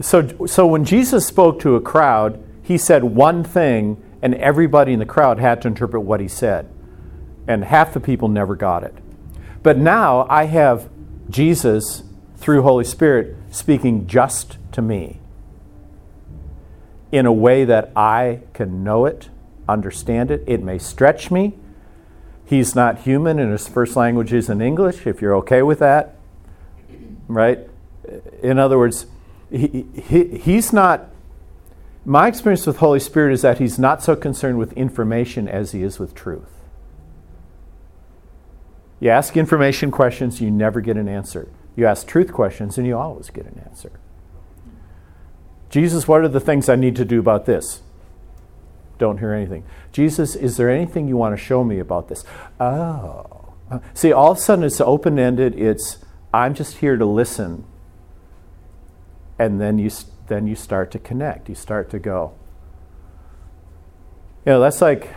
[0.00, 4.98] So, so when Jesus spoke to a crowd, he said one thing, and everybody in
[4.98, 6.68] the crowd had to interpret what he said
[7.48, 8.94] and half the people never got it.
[9.62, 10.88] But now I have
[11.28, 12.04] Jesus
[12.36, 15.18] through Holy Spirit speaking just to me
[17.10, 19.30] in a way that I can know it,
[19.68, 20.44] understand it.
[20.46, 21.54] It may stretch me.
[22.44, 26.16] He's not human and his first language is in English, if you're okay with that.
[27.26, 27.60] Right?
[28.42, 29.06] In other words,
[29.50, 31.08] he, he, he's not.
[32.04, 35.82] My experience with Holy Spirit is that he's not so concerned with information as he
[35.82, 36.57] is with truth.
[39.00, 41.48] You ask information questions, you never get an answer.
[41.76, 43.92] You ask truth questions, and you always get an answer.
[45.70, 47.82] Jesus, what are the things I need to do about this?
[48.98, 49.64] Don't hear anything.
[49.92, 52.24] Jesus, is there anything you want to show me about this?
[52.58, 53.54] Oh.
[53.94, 55.54] See, all of a sudden it's open ended.
[55.58, 55.98] It's,
[56.32, 57.64] I'm just here to listen.
[59.38, 59.90] And then you,
[60.26, 61.48] then you start to connect.
[61.48, 62.32] You start to go.
[64.44, 65.14] You know, that's like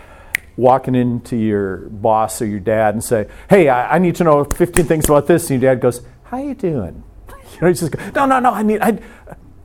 [0.57, 4.43] walking into your boss or your dad and say, "Hey, I, I need to know
[4.43, 7.03] 15 things about this," and your dad goes, "How you doing?"
[7.53, 8.51] You know, just goes, "No, no, no.
[8.51, 8.99] I need, I,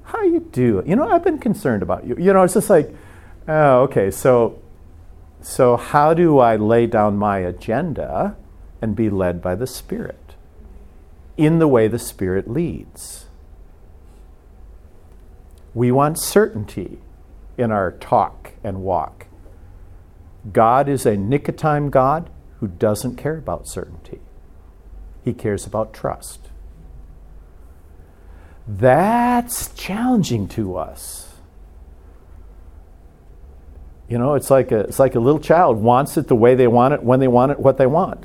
[0.03, 0.89] how you doing?
[0.89, 2.17] You know, I've been concerned about you.
[2.19, 2.95] You know, it's just like,
[3.49, 4.11] oh, okay.
[4.11, 4.61] So,
[5.41, 8.37] so how do I lay down my agenda
[8.83, 10.35] and be led by the Spirit
[11.37, 13.27] in the way the Spirit leads?"
[15.75, 17.01] We want certainty
[17.59, 19.27] in our talk and walk.
[20.53, 22.31] God is a nicotime God
[22.61, 24.21] who doesn't care about certainty,
[25.25, 26.41] He cares about trust.
[28.69, 31.27] That's challenging to us.
[34.09, 36.67] You know, it's like a, it's like a little child wants it the way they
[36.67, 38.25] want it, when they want it, what they want.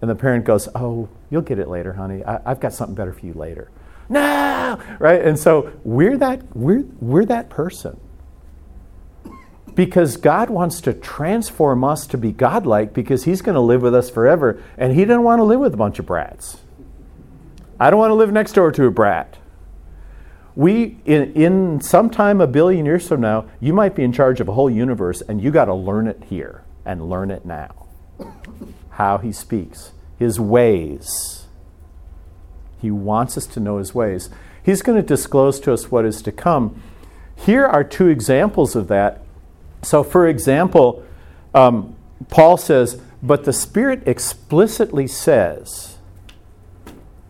[0.00, 2.24] And the parent goes, Oh, you'll get it later, honey.
[2.24, 3.70] I, have got something better for you later.
[4.08, 4.78] No!
[4.98, 5.22] Right?
[5.22, 7.98] And so we're that, we're, we're that person.
[9.74, 13.94] Because God wants to transform us to be godlike because He's going to live with
[13.94, 14.62] us forever.
[14.78, 16.58] And He doesn't want to live with a bunch of brats.
[17.80, 19.38] I don't want to live next door to a brat
[20.56, 24.48] we in, in sometime a billion years from now you might be in charge of
[24.48, 27.86] a whole universe and you got to learn it here and learn it now
[28.90, 31.46] how he speaks his ways
[32.80, 34.30] he wants us to know his ways
[34.62, 36.80] he's going to disclose to us what is to come
[37.34, 39.23] here are two examples of that
[39.84, 41.04] so for example
[41.54, 41.94] um,
[42.28, 45.94] paul says but the spirit explicitly says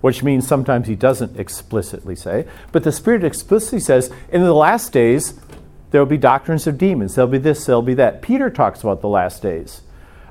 [0.04, 2.46] which means sometimes he doesn't explicitly say.
[2.72, 5.32] But the Spirit explicitly says, in the last days,
[5.92, 7.14] there will be doctrines of demons.
[7.14, 8.20] There'll be this, there'll be that.
[8.20, 9.80] Peter talks about the last days.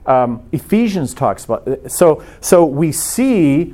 [0.06, 3.74] Um, Ephesians talks about so so we see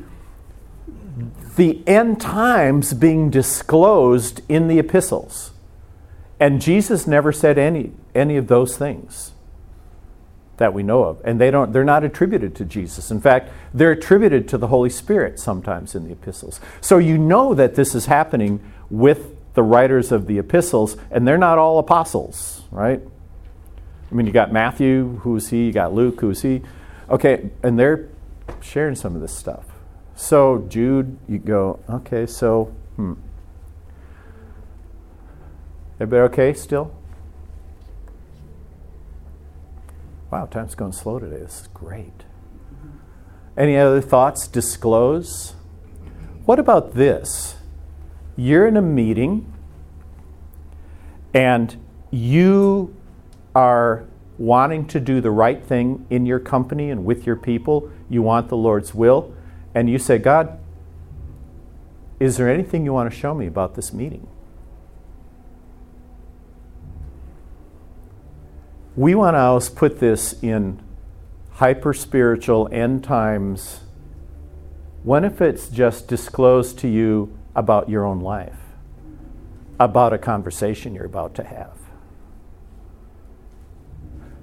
[1.57, 5.51] the end times being disclosed in the epistles.
[6.39, 9.33] And Jesus never said any any of those things
[10.59, 11.21] that we know of.
[11.25, 13.11] And they don't, they're not attributed to Jesus.
[13.11, 16.59] In fact, they're attributed to the Holy Spirit sometimes in the epistles.
[16.81, 21.37] So you know that this is happening with the writers of the epistles, and they're
[21.37, 23.01] not all apostles, right?
[24.11, 25.67] I mean, you got Matthew, who's he?
[25.67, 26.61] You got Luke, who's he?
[27.09, 28.09] Okay, and they're
[28.61, 29.65] sharing some of this stuff.
[30.15, 33.13] So, Jude, you go, okay, so, hmm.
[35.99, 36.93] Everybody okay still?
[40.31, 41.39] Wow, time's going slow today.
[41.39, 42.23] This is great.
[43.57, 44.47] Any other thoughts?
[44.47, 45.55] Disclose.
[46.45, 47.57] What about this?
[48.37, 49.51] You're in a meeting
[51.33, 51.75] and
[52.11, 52.95] you
[53.53, 54.05] are
[54.37, 57.91] wanting to do the right thing in your company and with your people.
[58.09, 59.33] You want the Lord's will.
[59.75, 60.57] And you say, God,
[62.21, 64.27] is there anything you want to show me about this meeting?
[68.99, 70.81] We want to always put this in
[71.51, 73.79] hyper spiritual end times.
[75.03, 78.57] What if it's just disclosed to you about your own life,
[79.79, 81.77] about a conversation you're about to have?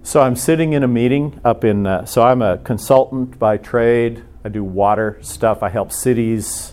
[0.02, 4.24] So I'm sitting in a meeting up in, uh, so I'm a consultant by trade.
[4.42, 5.62] I do water stuff.
[5.62, 6.72] I help cities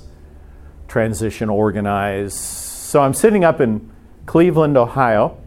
[0.87, 2.33] transition, organize.
[2.33, 3.91] So I'm sitting up in
[4.25, 5.42] Cleveland, Ohio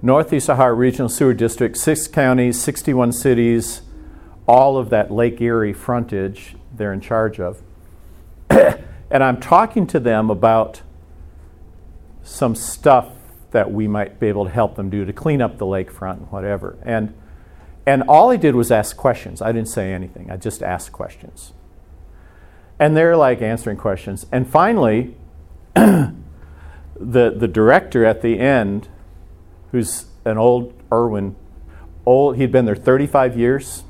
[0.00, 3.82] Northeast Ohio Regional Sewer District, six counties, 61 cities,
[4.46, 7.60] all of that Lake Erie frontage they're in charge of.
[8.50, 10.82] and I'm talking to them about
[12.22, 13.10] some stuff
[13.50, 16.30] that we might be able to help them do to clean up the lakefront and
[16.30, 16.78] whatever.
[16.82, 17.14] And,
[17.84, 19.42] and all I did was ask questions.
[19.42, 21.54] I didn't say anything, I just asked questions.
[22.78, 24.26] And they're like answering questions.
[24.30, 25.16] And finally,
[25.74, 26.14] the,
[27.00, 28.88] the director at the end
[29.72, 31.36] who's an old Erwin,
[32.06, 32.36] old.
[32.36, 33.84] He'd been there 35 years,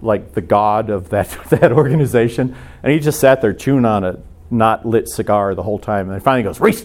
[0.00, 4.18] like the god of that that organization, and he just sat there chewing on a
[4.50, 6.10] not lit cigar the whole time.
[6.10, 6.84] And finally goes, Reese,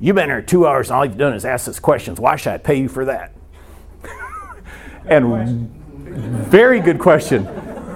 [0.00, 2.18] you've been here two hours, and all you've done is ask us questions.
[2.18, 3.32] Why should I pay you for that?
[5.06, 5.68] and
[6.06, 7.46] very good question.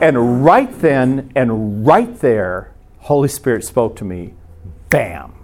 [0.01, 4.35] And right then and right there, Holy Spirit spoke to me,
[4.89, 5.35] bam.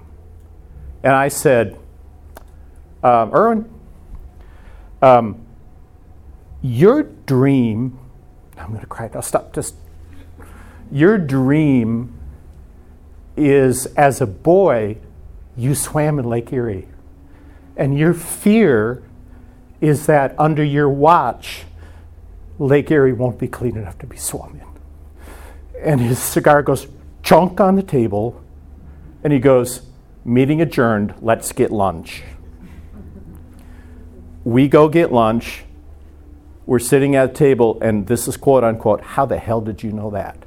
[1.03, 1.79] And I said,
[3.03, 3.71] um, Erwin,
[5.03, 5.47] um,
[6.63, 7.99] your dream,
[8.57, 9.11] I'm going to cry.
[9.15, 9.53] I'll stop.
[9.53, 9.75] Just
[10.91, 12.19] your dream
[13.37, 14.99] is as a boy,
[15.57, 16.89] you swam in Lake Erie,
[17.77, 19.03] and your fear
[19.81, 21.65] is that under your watch,
[22.59, 25.83] Lake Erie won't be clean enough to be swum in.
[25.83, 26.87] And his cigar goes
[27.23, 28.43] chunk on the table,
[29.23, 29.83] and he goes,
[30.25, 32.23] Meeting adjourned, let's get lunch
[34.47, 35.65] we go get lunch.
[36.67, 39.91] We're sitting at a table, and this is quote unquote, how the hell did you
[39.91, 40.39] know that?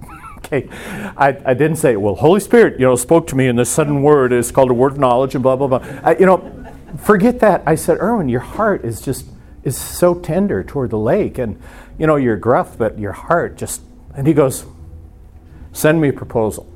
[0.38, 3.68] okay, I, I didn't say, well, Holy Spirit, you know, spoke to me in this
[3.68, 4.32] sudden word.
[4.32, 5.84] It's called a word of knowledge, and blah blah blah.
[6.02, 6.66] I, you know,
[6.98, 7.62] forget that.
[7.66, 9.26] I said, Erwin, your heart is just
[9.64, 11.60] is so tender toward the lake, and
[11.98, 13.82] you know, you're gruff, but your heart just.
[14.14, 14.64] And he goes,
[15.72, 16.66] send me a proposal.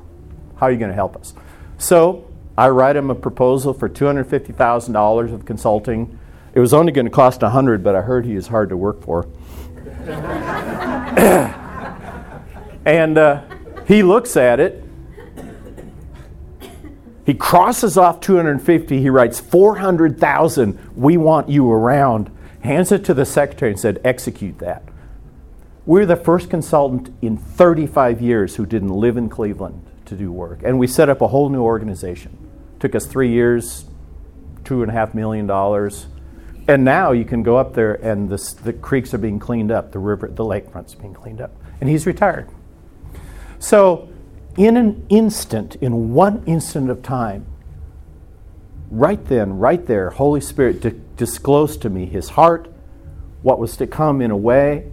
[0.57, 1.33] How are you going to help us?
[1.79, 6.19] So I write him a proposal for $250,000 of consulting.
[6.57, 9.03] It was only going to cost 100, but I heard he is hard to work
[9.03, 9.27] for.
[12.83, 13.43] and uh,
[13.85, 14.83] he looks at it.
[17.27, 18.99] He crosses off 250.
[18.99, 20.79] He writes 400,000.
[20.95, 22.35] We want you around.
[22.61, 24.81] Hands it to the secretary and said, execute that.
[25.85, 30.61] We're the first consultant in 35 years who didn't live in Cleveland to do work.
[30.63, 32.35] And we set up a whole new organization.
[32.79, 33.85] Took us three years,
[34.63, 36.07] two and a half million dollars.
[36.67, 39.99] And now you can go up there and the creeks are being cleaned up, the
[39.99, 41.55] river, the lakefront's being cleaned up.
[41.79, 42.49] And he's retired.
[43.59, 44.09] So,
[44.57, 47.45] in an instant, in one instant of time,
[48.89, 52.71] right then, right there, Holy Spirit di- disclosed to me his heart,
[53.43, 54.91] what was to come in a way,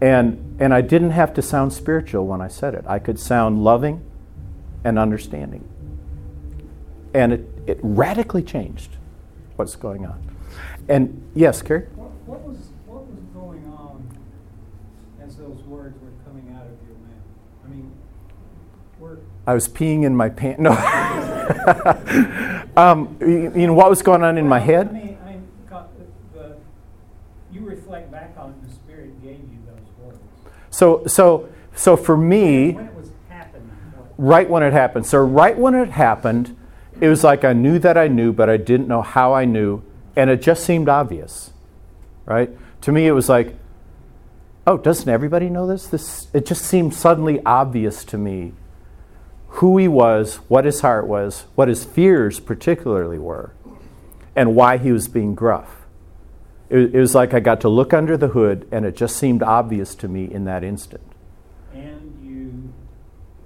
[0.00, 2.84] and, and I didn't have to sound spiritual when I said it.
[2.86, 4.04] I could sound loving
[4.84, 5.66] and understanding.
[7.14, 8.90] And it, it radically changed
[9.56, 10.35] what's going on.
[10.88, 11.86] And yes, Carrie?
[11.94, 12.56] What, what was
[12.86, 14.06] what was going on
[15.22, 17.64] as those words were coming out of your mouth?
[17.64, 17.92] I mean,
[19.00, 20.60] were I was peeing in my pants.
[20.60, 20.72] No.
[22.76, 24.92] um, you, you know what was going on in my I head?
[24.92, 26.56] mean, I mean, got the, the,
[27.52, 30.18] you reflect back on it, the Spirit gave you those words.
[30.70, 35.06] So, so, so for me, When it was happening, what- right when it happened.
[35.06, 36.56] So right when it happened,
[37.00, 39.82] it was like I knew that I knew, but I didn't know how I knew,
[40.16, 41.52] and it just seemed obvious.
[42.24, 42.50] Right?
[42.82, 43.54] To me, it was like,
[44.66, 45.86] oh, doesn't everybody know this?
[45.86, 48.52] This it just seemed suddenly obvious to me
[49.48, 53.52] who he was, what his heart was, what his fears particularly were,
[54.34, 55.86] and why he was being gruff.
[56.68, 59.42] It, it was like I got to look under the hood, and it just seemed
[59.42, 61.00] obvious to me in that instant.
[61.72, 62.72] and you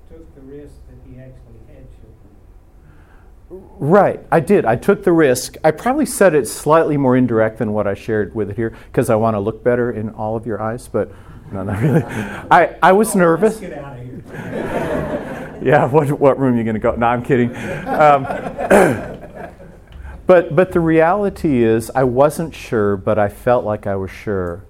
[0.09, 3.70] took the risk that he actually had children.
[3.81, 4.67] Right, I did.
[4.67, 5.57] I took the risk.
[5.65, 9.09] I probably said it slightly more indirect than what I shared with it here because
[9.09, 11.11] I want to look better in all of your eyes, but
[11.51, 12.03] no, not really.
[12.05, 13.59] I, I was Oh, nervous.
[13.59, 15.47] Get out of here.
[15.63, 16.95] Yeah, what, what room are you going to go?
[16.95, 17.55] No, I'm kidding.
[17.55, 18.23] Um,
[20.27, 24.65] but, but the reality is, I wasn't sure, but I felt like I was sure.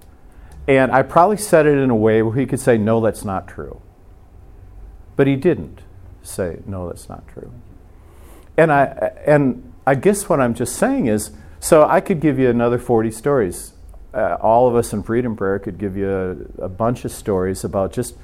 [0.67, 3.47] And I probably said it in a way where he could say, no, that's not
[3.47, 3.81] true.
[5.15, 5.79] But he didn't
[6.23, 7.53] say, no, that's not true.
[8.57, 12.49] And I, and I guess what I'm just saying is, so I could give you
[12.49, 13.73] another 40 stories.
[14.13, 16.09] Uh, all of us in Freedom Prayer could give you
[16.59, 18.15] a, a bunch of stories about just,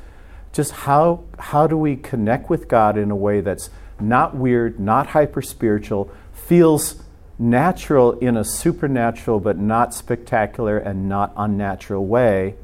[0.51, 3.69] just how, how do we connect with God in a way that's
[3.99, 7.01] not weird, not hyper spiritual, feels
[7.39, 12.55] natural in a supernatural but not spectacular and not unnatural way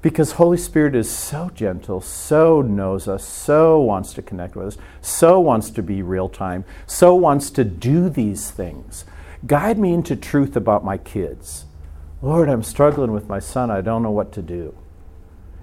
[0.00, 4.78] because holy spirit is so gentle so knows us so wants to connect with us
[5.00, 9.04] so wants to be real time so wants to do these things.
[9.46, 11.64] Guide me into truth about my kids.
[12.22, 13.70] Lord i'm struggling with my son.
[13.70, 14.76] I don't know what to do.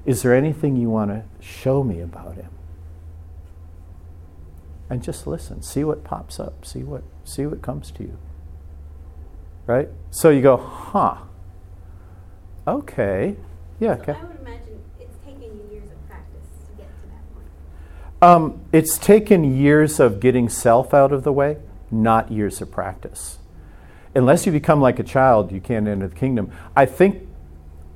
[0.05, 2.49] Is there anything you want to show me about him?
[4.89, 5.63] And just listen.
[5.63, 6.65] See what pops up.
[6.65, 8.17] See what see what comes to you.
[9.65, 9.89] Right?
[10.11, 11.17] So you go huh.
[12.67, 13.37] Okay
[13.79, 17.33] yeah So okay I would imagine it's taken years of practice to get to that
[17.33, 17.47] point.
[18.21, 21.57] Um, it's taken years of getting self out of the way,
[21.91, 23.39] not years of practice.
[24.13, 26.49] Unless you become like a child, you can't enter the kingdom.
[26.75, 27.27] I think,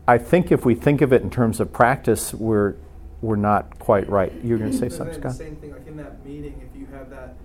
[0.06, 2.76] I think if we think of it in terms of practice, we're,
[3.22, 4.34] we're not quite right.
[4.44, 5.36] You're going to say something, then Scott?
[5.36, 7.36] Same thing, like in that meeting, if you have that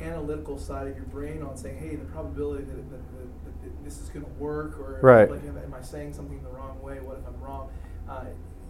[0.00, 3.45] analytical side of your brain on saying, hey, the probability that, that, that, that
[3.84, 5.30] this is going to work, or Right.
[5.30, 7.00] like, am, am I saying something the wrong way?
[7.00, 7.70] What if I'm wrong?
[8.08, 8.24] Uh,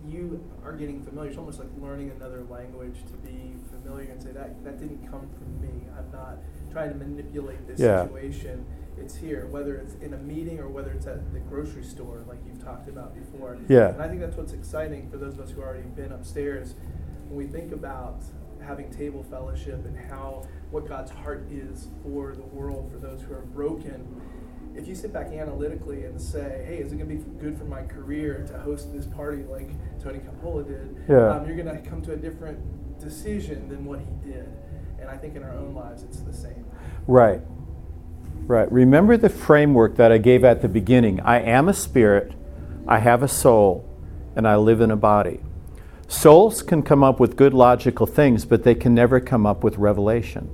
[0.07, 1.31] you are getting familiar.
[1.31, 5.29] It's almost like learning another language to be familiar and say that that didn't come
[5.37, 5.87] from me.
[5.99, 6.39] I'm not
[6.71, 8.05] trying to manipulate this Yeah.
[8.05, 8.65] situation.
[8.99, 12.39] It's here, whether it's in a meeting or whether it's at the grocery store, like
[12.47, 13.57] you've talked about before.
[13.69, 13.89] Yeah.
[13.91, 16.75] And I think that's what's exciting for those of us who already been upstairs.
[17.29, 18.23] When we think about
[18.63, 23.35] having table fellowship and how what God's heart is for the world, for those who
[23.35, 24.21] are broken,
[24.77, 27.65] if you sit back analytically and say, "Hey, is it going to be good for
[27.65, 29.71] my career to host this party like
[30.03, 31.37] Tony Campolo did?" Yeah.
[31.37, 32.59] Um, you're going to come to a different
[33.01, 34.49] decision than what he did.
[35.01, 36.65] And I think in our own lives, it's the same.
[37.07, 37.41] Right.
[38.47, 38.71] Right.
[38.71, 41.21] Remember the framework that I gave at the beginning.
[41.21, 42.33] I am a spirit,
[42.87, 43.89] I have a soul,
[44.37, 45.41] and I live in a body.
[46.09, 49.77] Souls can come up with good logical things, but they can never come up with
[49.79, 50.49] revelation.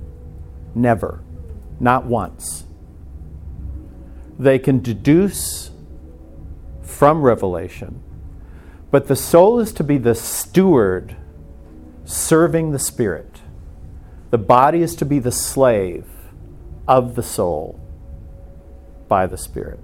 [0.73, 1.21] Never.
[1.79, 2.62] Not once.
[4.39, 5.71] They can deduce
[6.81, 8.01] from revelation,
[8.91, 11.15] but the soul is to be the steward
[12.05, 13.41] serving the spirit
[14.31, 16.07] The body is to be the slave
[16.87, 17.79] of the soul
[19.07, 19.79] by the Spirit.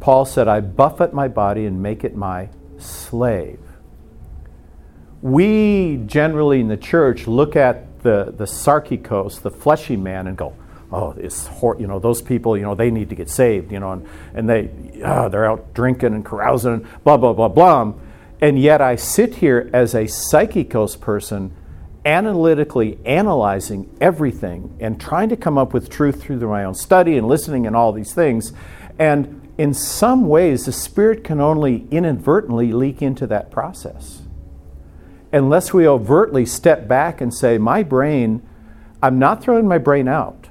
[0.00, 3.60] Paul said, I buffet my body and make it my slave.
[5.22, 10.54] We generally in the church look at the, the sarkikos, the fleshy man, and go,
[10.94, 13.80] oh, it's hor- you know those people, you know, they need to get saved, you
[13.80, 17.92] know, and, and they uh, they're out drinking and carousing, blah blah blah blah.
[18.40, 21.54] And yet I sit here as a psychikos person,
[22.04, 27.26] analytically analyzing everything and trying to come up with truth through my own study and
[27.26, 28.52] listening and all these things.
[28.98, 34.22] And in some ways, the Spirit can only inadvertently leak into that process.
[35.32, 38.46] Unless we overtly step back and say, My brain,
[39.02, 40.43] I'm not throwing my brain out,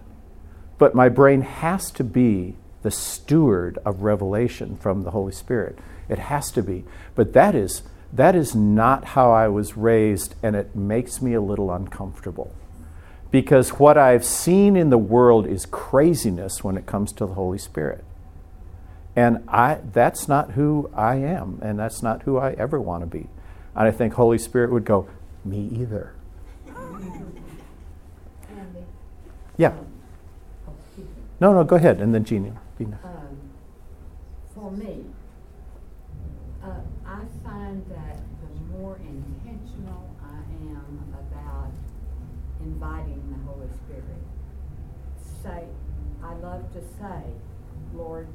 [0.77, 5.77] but my brain has to be the steward of revelation from the Holy Spirit.
[6.09, 6.83] It has to be.
[7.15, 11.41] But that is, that is not how I was raised, and it makes me a
[11.41, 12.53] little uncomfortable.
[13.31, 17.57] Because what I've seen in the world is craziness when it comes to the Holy
[17.57, 18.03] Spirit.
[19.15, 23.07] And I, that's not who I am, and that's not who I ever want to
[23.07, 23.29] be.
[23.75, 25.07] And I think Holy Spirit would go,
[25.45, 26.13] me either.
[29.55, 29.67] Yeah.
[29.67, 29.85] um,
[30.67, 31.13] oh, excuse me.
[31.43, 32.53] No, no, go ahead, and then Jeannie.
[32.79, 33.37] Um,
[34.55, 35.03] for me,
[36.63, 40.39] uh, I find that the more intentional I
[40.71, 41.73] am about
[42.61, 44.23] inviting the Holy Spirit,
[45.43, 45.65] say,
[46.23, 47.23] I love to say,
[47.93, 48.29] Lord,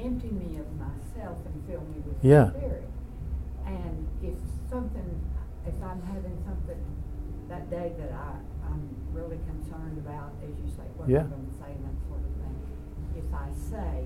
[0.00, 2.46] empty me of myself and fill me with Yeah.
[2.46, 2.88] your Spirit.
[3.66, 4.34] And if
[4.68, 5.20] something,
[5.64, 6.82] if I'm having something
[7.48, 8.34] that day that I,
[8.66, 8.82] I'm
[9.12, 11.20] really concerned about, as you say, what Yeah.
[11.20, 12.56] I'm going to say and that sort of thing,
[13.18, 14.04] if I say,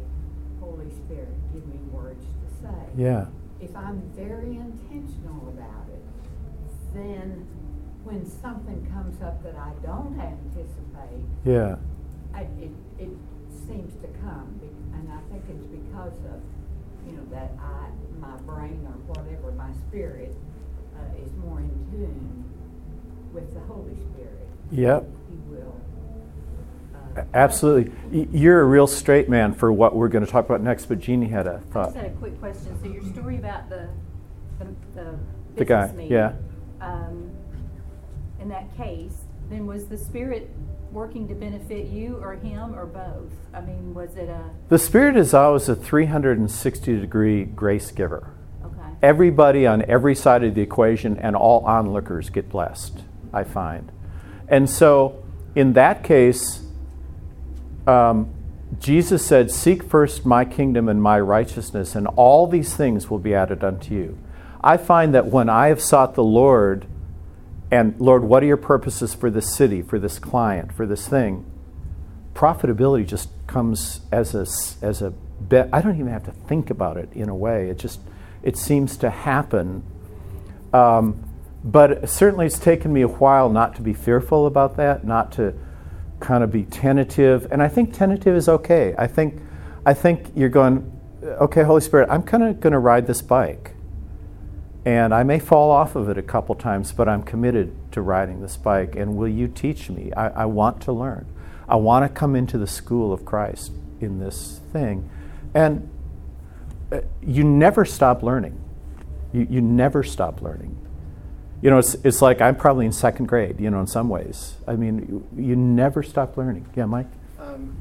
[0.60, 2.82] Holy Spirit, give me words to say.
[2.96, 3.26] Yeah.
[3.60, 6.02] If I'm very intentional about it,
[6.94, 7.46] then
[8.04, 11.76] when something comes up that I don't anticipate, Yeah.
[12.34, 13.10] I, it, it
[13.68, 14.58] seems to come,
[14.94, 16.40] and I think it's because of,
[17.06, 17.88] you know, that I,
[18.18, 20.34] my brain or whatever, my spirit,
[20.96, 22.44] uh, is more in tune
[23.32, 24.48] with the Holy Spirit.
[24.70, 25.04] Yep.
[25.28, 25.74] He will.
[27.34, 27.92] Absolutely.
[28.32, 31.28] You're a real straight man for what we're going to talk about next, but Jeannie
[31.28, 31.86] had a thought.
[31.86, 32.78] just had a quick question.
[32.82, 33.88] So your story about the,
[34.58, 35.18] the, the
[35.56, 36.32] The guy, meeting, yeah.
[36.80, 37.30] Um,
[38.40, 39.16] in that case,
[39.50, 40.50] then was the spirit
[40.90, 43.32] working to benefit you or him or both?
[43.54, 48.34] I mean, was it a, The Spirit is always a 360 degree grace giver.
[48.64, 48.76] okay.
[49.02, 53.02] Everybody on every side of the equation and all onlookers get blessed,
[53.32, 53.90] I find.
[54.48, 55.22] And so,
[55.54, 56.62] in that case,
[57.86, 58.32] um,
[58.78, 63.34] Jesus said, Seek first my kingdom and my righteousness, and all these things will be
[63.34, 64.18] added unto you.
[64.62, 66.86] I find that when I have sought the Lord,
[67.70, 71.44] and Lord, what are your purposes for this city, for this client, for this thing?
[72.34, 74.46] Profitability just comes as a,
[74.84, 75.10] as a
[75.40, 75.68] bet.
[75.72, 77.68] I don't even have to think about it in a way.
[77.68, 78.00] It just,
[78.42, 79.82] it seems to happen.
[80.72, 81.28] Um,
[81.64, 85.54] but certainly it's taken me a while not to be fearful about that, not to
[86.22, 87.48] kind of be tentative.
[87.50, 88.94] And I think tentative is okay.
[88.96, 89.42] I think,
[89.84, 90.90] I think you're going,
[91.22, 93.74] okay, Holy Spirit, I'm kind of going to ride this bike.
[94.84, 98.40] And I may fall off of it a couple times, but I'm committed to riding
[98.40, 98.96] this bike.
[98.96, 100.12] And will you teach me?
[100.16, 101.26] I, I want to learn.
[101.68, 105.08] I want to come into the school of Christ in this thing.
[105.54, 105.88] And
[106.90, 108.58] uh, you never stop learning.
[109.32, 110.76] You, you never stop learning.
[111.62, 114.56] You know, it's, it's like I'm probably in second grade, you know, in some ways.
[114.66, 116.66] I mean, you, you never stop learning.
[116.74, 117.06] Yeah, Mike?
[117.38, 117.76] Um,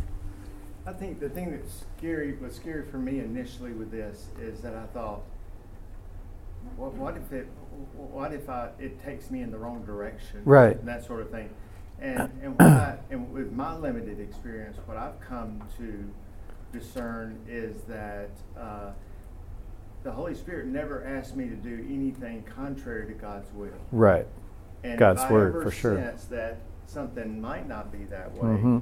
[0.86, 4.76] I think the thing that's scary, was scary for me initially with this is that
[4.76, 5.22] I thought,
[6.78, 7.48] what, what if it,
[7.96, 10.44] what if I, it takes me in the wrong direction?
[10.46, 10.78] Right.
[10.78, 11.50] And that sort of thing.
[12.00, 17.82] And, and what I, and with my limited experience, what I've come to discern is
[17.88, 18.92] that, uh,
[20.04, 23.70] the Holy Spirit never asked me to do anything contrary to God's will.
[23.92, 24.28] Right.
[24.84, 25.96] And God's if I word, ever for sure.
[25.96, 28.82] sense that something might not be that way, Mhm.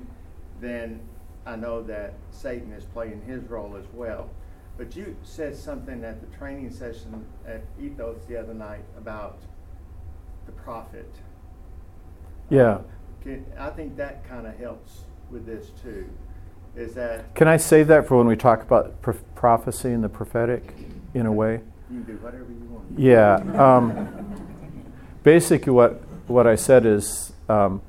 [0.61, 1.01] then
[1.45, 4.29] I know that Satan is playing his role as well.
[4.77, 9.39] But you said something at the training session at Ethos the other night about
[10.45, 11.13] the prophet.
[12.49, 12.79] Yeah.
[13.21, 16.05] Can, I think that kind of helps with this too.
[16.75, 20.09] Is that Can I save that for when we talk about pro- prophecy and the
[20.09, 20.73] prophetic
[21.13, 21.61] in a way?
[21.91, 22.99] you can do whatever you want.
[22.99, 23.35] Yeah.
[23.57, 24.43] Um,
[25.23, 27.81] basically, what, what I said is um,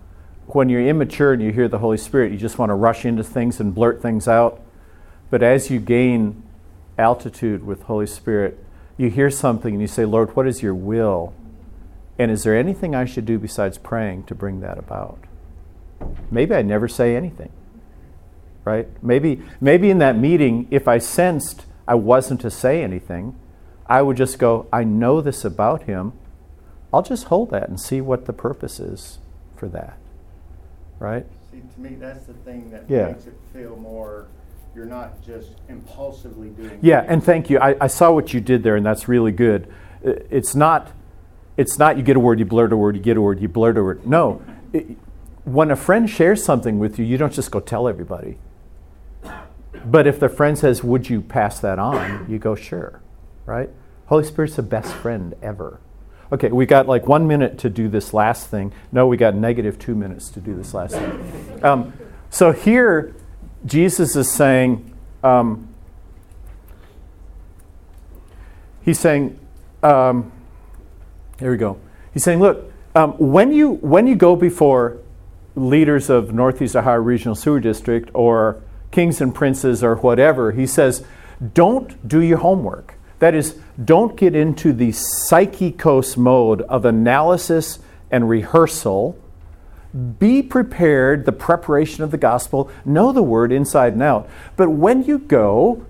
[0.47, 3.23] when you're immature and you hear the Holy Spirit, you just want to rush into
[3.23, 4.63] things and blurt things out.
[5.29, 6.43] But as you gain
[6.99, 8.59] altitude with Holy Spirit,
[8.97, 11.35] you hear something and you say, Lord, what is your will?
[12.19, 15.19] And is there anything I should do besides praying to bring that about?
[16.31, 17.51] maybe I never say anything.
[18.65, 18.89] Right?
[19.03, 23.35] Maybe, maybe in that meeting, if I sensed I wasn't to say anything,
[23.85, 26.13] I would just go, I know this about him.
[26.95, 29.19] I'll just hold that and see what the purpose is
[29.57, 29.99] for that.
[31.01, 31.27] Right?
[31.51, 33.07] See, to me, that's the thing that Yeah.
[33.09, 34.29] makes it feel more,
[34.73, 36.79] you're not just impulsively doing.
[36.81, 37.11] Yeah, things.
[37.13, 37.59] and thank you.
[37.59, 39.67] I, I saw what you did there, and that's really good.
[40.05, 40.93] It's not,
[41.57, 43.49] it's not you get a word, you blurt a word, you get a word, you
[43.49, 44.07] blurt a word.
[44.07, 44.41] No,
[44.73, 44.97] it,
[45.45, 48.39] when a friend shares something with you, you don't just go tell everybody.
[49.85, 53.01] But if the friend says, "Would you pass that on?" you go, "Sure,"
[53.47, 53.71] right?
[54.07, 55.81] Holy Spirit's the best friend ever.
[56.33, 58.73] Okay, we got like one minute to do this last thing.
[58.93, 61.65] No, we got negative two minutes to do this last thing.
[61.65, 61.93] Um,
[62.29, 63.15] so here,
[63.67, 64.87] Jesus is saying.
[65.23, 65.69] Um,
[68.83, 69.39] he's saying,
[69.83, 70.33] um,
[71.39, 71.79] here we go.
[72.13, 74.99] He's saying, look, um, when you when you go before
[75.55, 81.05] leaders of Northeast Ohio Regional Sewer District or kings and princes or whatever, he says,
[81.55, 82.95] don't do your homework.
[83.19, 87.79] That is, don't get into the psychikos mode of analysis
[88.11, 89.19] and rehearsal.
[90.19, 94.29] Be prepared, the preparation of the gospel, know the word inside and out.
[94.57, 95.85] But when you go,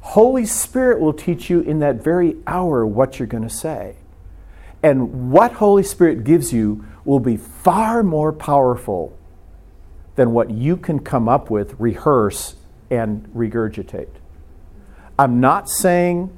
[0.00, 3.96] Holy Spirit will teach you in that very hour what you're going to say.
[4.82, 9.16] And what Holy Spirit gives you will be far more powerful
[10.16, 12.56] than what you can come up with, rehearse,
[12.90, 14.08] and regurgitate.
[15.18, 16.36] I'm not saying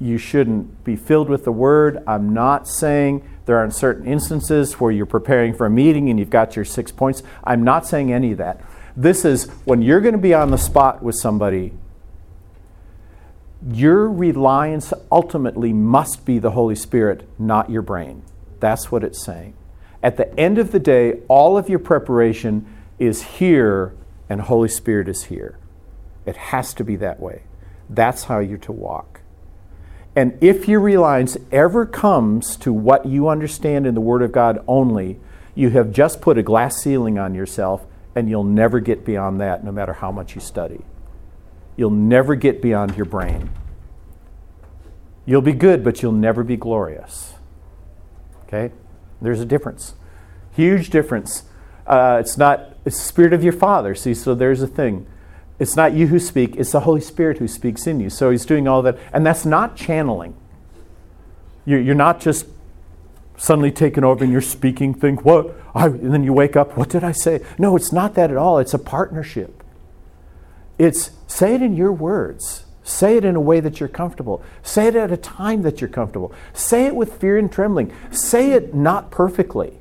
[0.00, 2.02] you shouldn't be filled with the Word.
[2.06, 6.30] I'm not saying there aren't certain instances where you're preparing for a meeting and you've
[6.30, 7.22] got your six points.
[7.44, 8.60] I'm not saying any of that.
[8.96, 11.72] This is when you're going to be on the spot with somebody
[13.72, 18.22] your reliance ultimately must be the Holy Spirit, not your brain.
[18.60, 19.54] That's what it's saying.
[20.02, 22.66] At the end of the day, all of your preparation
[22.98, 23.94] is here
[24.28, 25.58] and Holy Spirit is here.
[26.26, 27.42] It has to be that way.
[27.88, 29.20] That's how you're to walk.
[30.14, 34.62] And if your reliance ever comes to what you understand in the Word of God
[34.66, 35.18] only,
[35.54, 39.64] you have just put a glass ceiling on yourself and you'll never get beyond that
[39.64, 40.84] no matter how much you study.
[41.76, 43.50] You'll never get beyond your brain.
[45.24, 47.34] You'll be good, but you'll never be glorious.
[48.44, 48.72] Okay?
[49.20, 49.94] There's a difference.
[50.52, 51.44] Huge difference.
[51.88, 53.94] Uh, it's not, it's the Spirit of your Father.
[53.94, 55.06] See, so there's a thing.
[55.58, 58.10] It's not you who speak, it's the Holy Spirit who speaks in you.
[58.10, 58.98] So He's doing all that.
[59.12, 60.36] And that's not channeling.
[61.64, 62.46] You're, you're not just
[63.38, 65.54] suddenly taken over and you're speaking, think, what?
[65.74, 67.40] I, and then you wake up, what did I say?
[67.58, 68.58] No, it's not that at all.
[68.58, 69.62] It's a partnership.
[70.76, 72.64] It's say it in your words.
[72.82, 74.42] Say it in a way that you're comfortable.
[74.62, 76.32] Say it at a time that you're comfortable.
[76.52, 77.94] Say it with fear and trembling.
[78.10, 79.78] Say it not perfectly.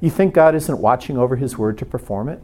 [0.00, 2.42] You think God isn't watching over His word to perform it?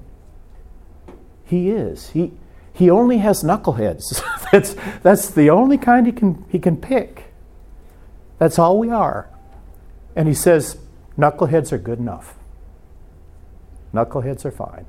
[1.44, 2.10] He is.
[2.10, 2.32] He,
[2.72, 4.22] he only has knuckleheads.
[4.52, 7.32] that's, that's the only kind he can, he can pick.
[8.38, 9.30] That's all we are.
[10.14, 10.78] And He says,
[11.16, 12.34] knuckleheads are good enough.
[13.94, 14.84] Knuckleheads are fine.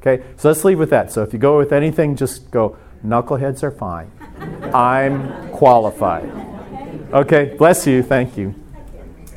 [0.00, 1.10] Okay, so let's leave with that.
[1.10, 4.12] So if you go with anything, just go, knuckleheads are fine.
[4.72, 6.30] I'm qualified.
[7.12, 8.02] Okay, bless you.
[8.02, 8.54] Thank you.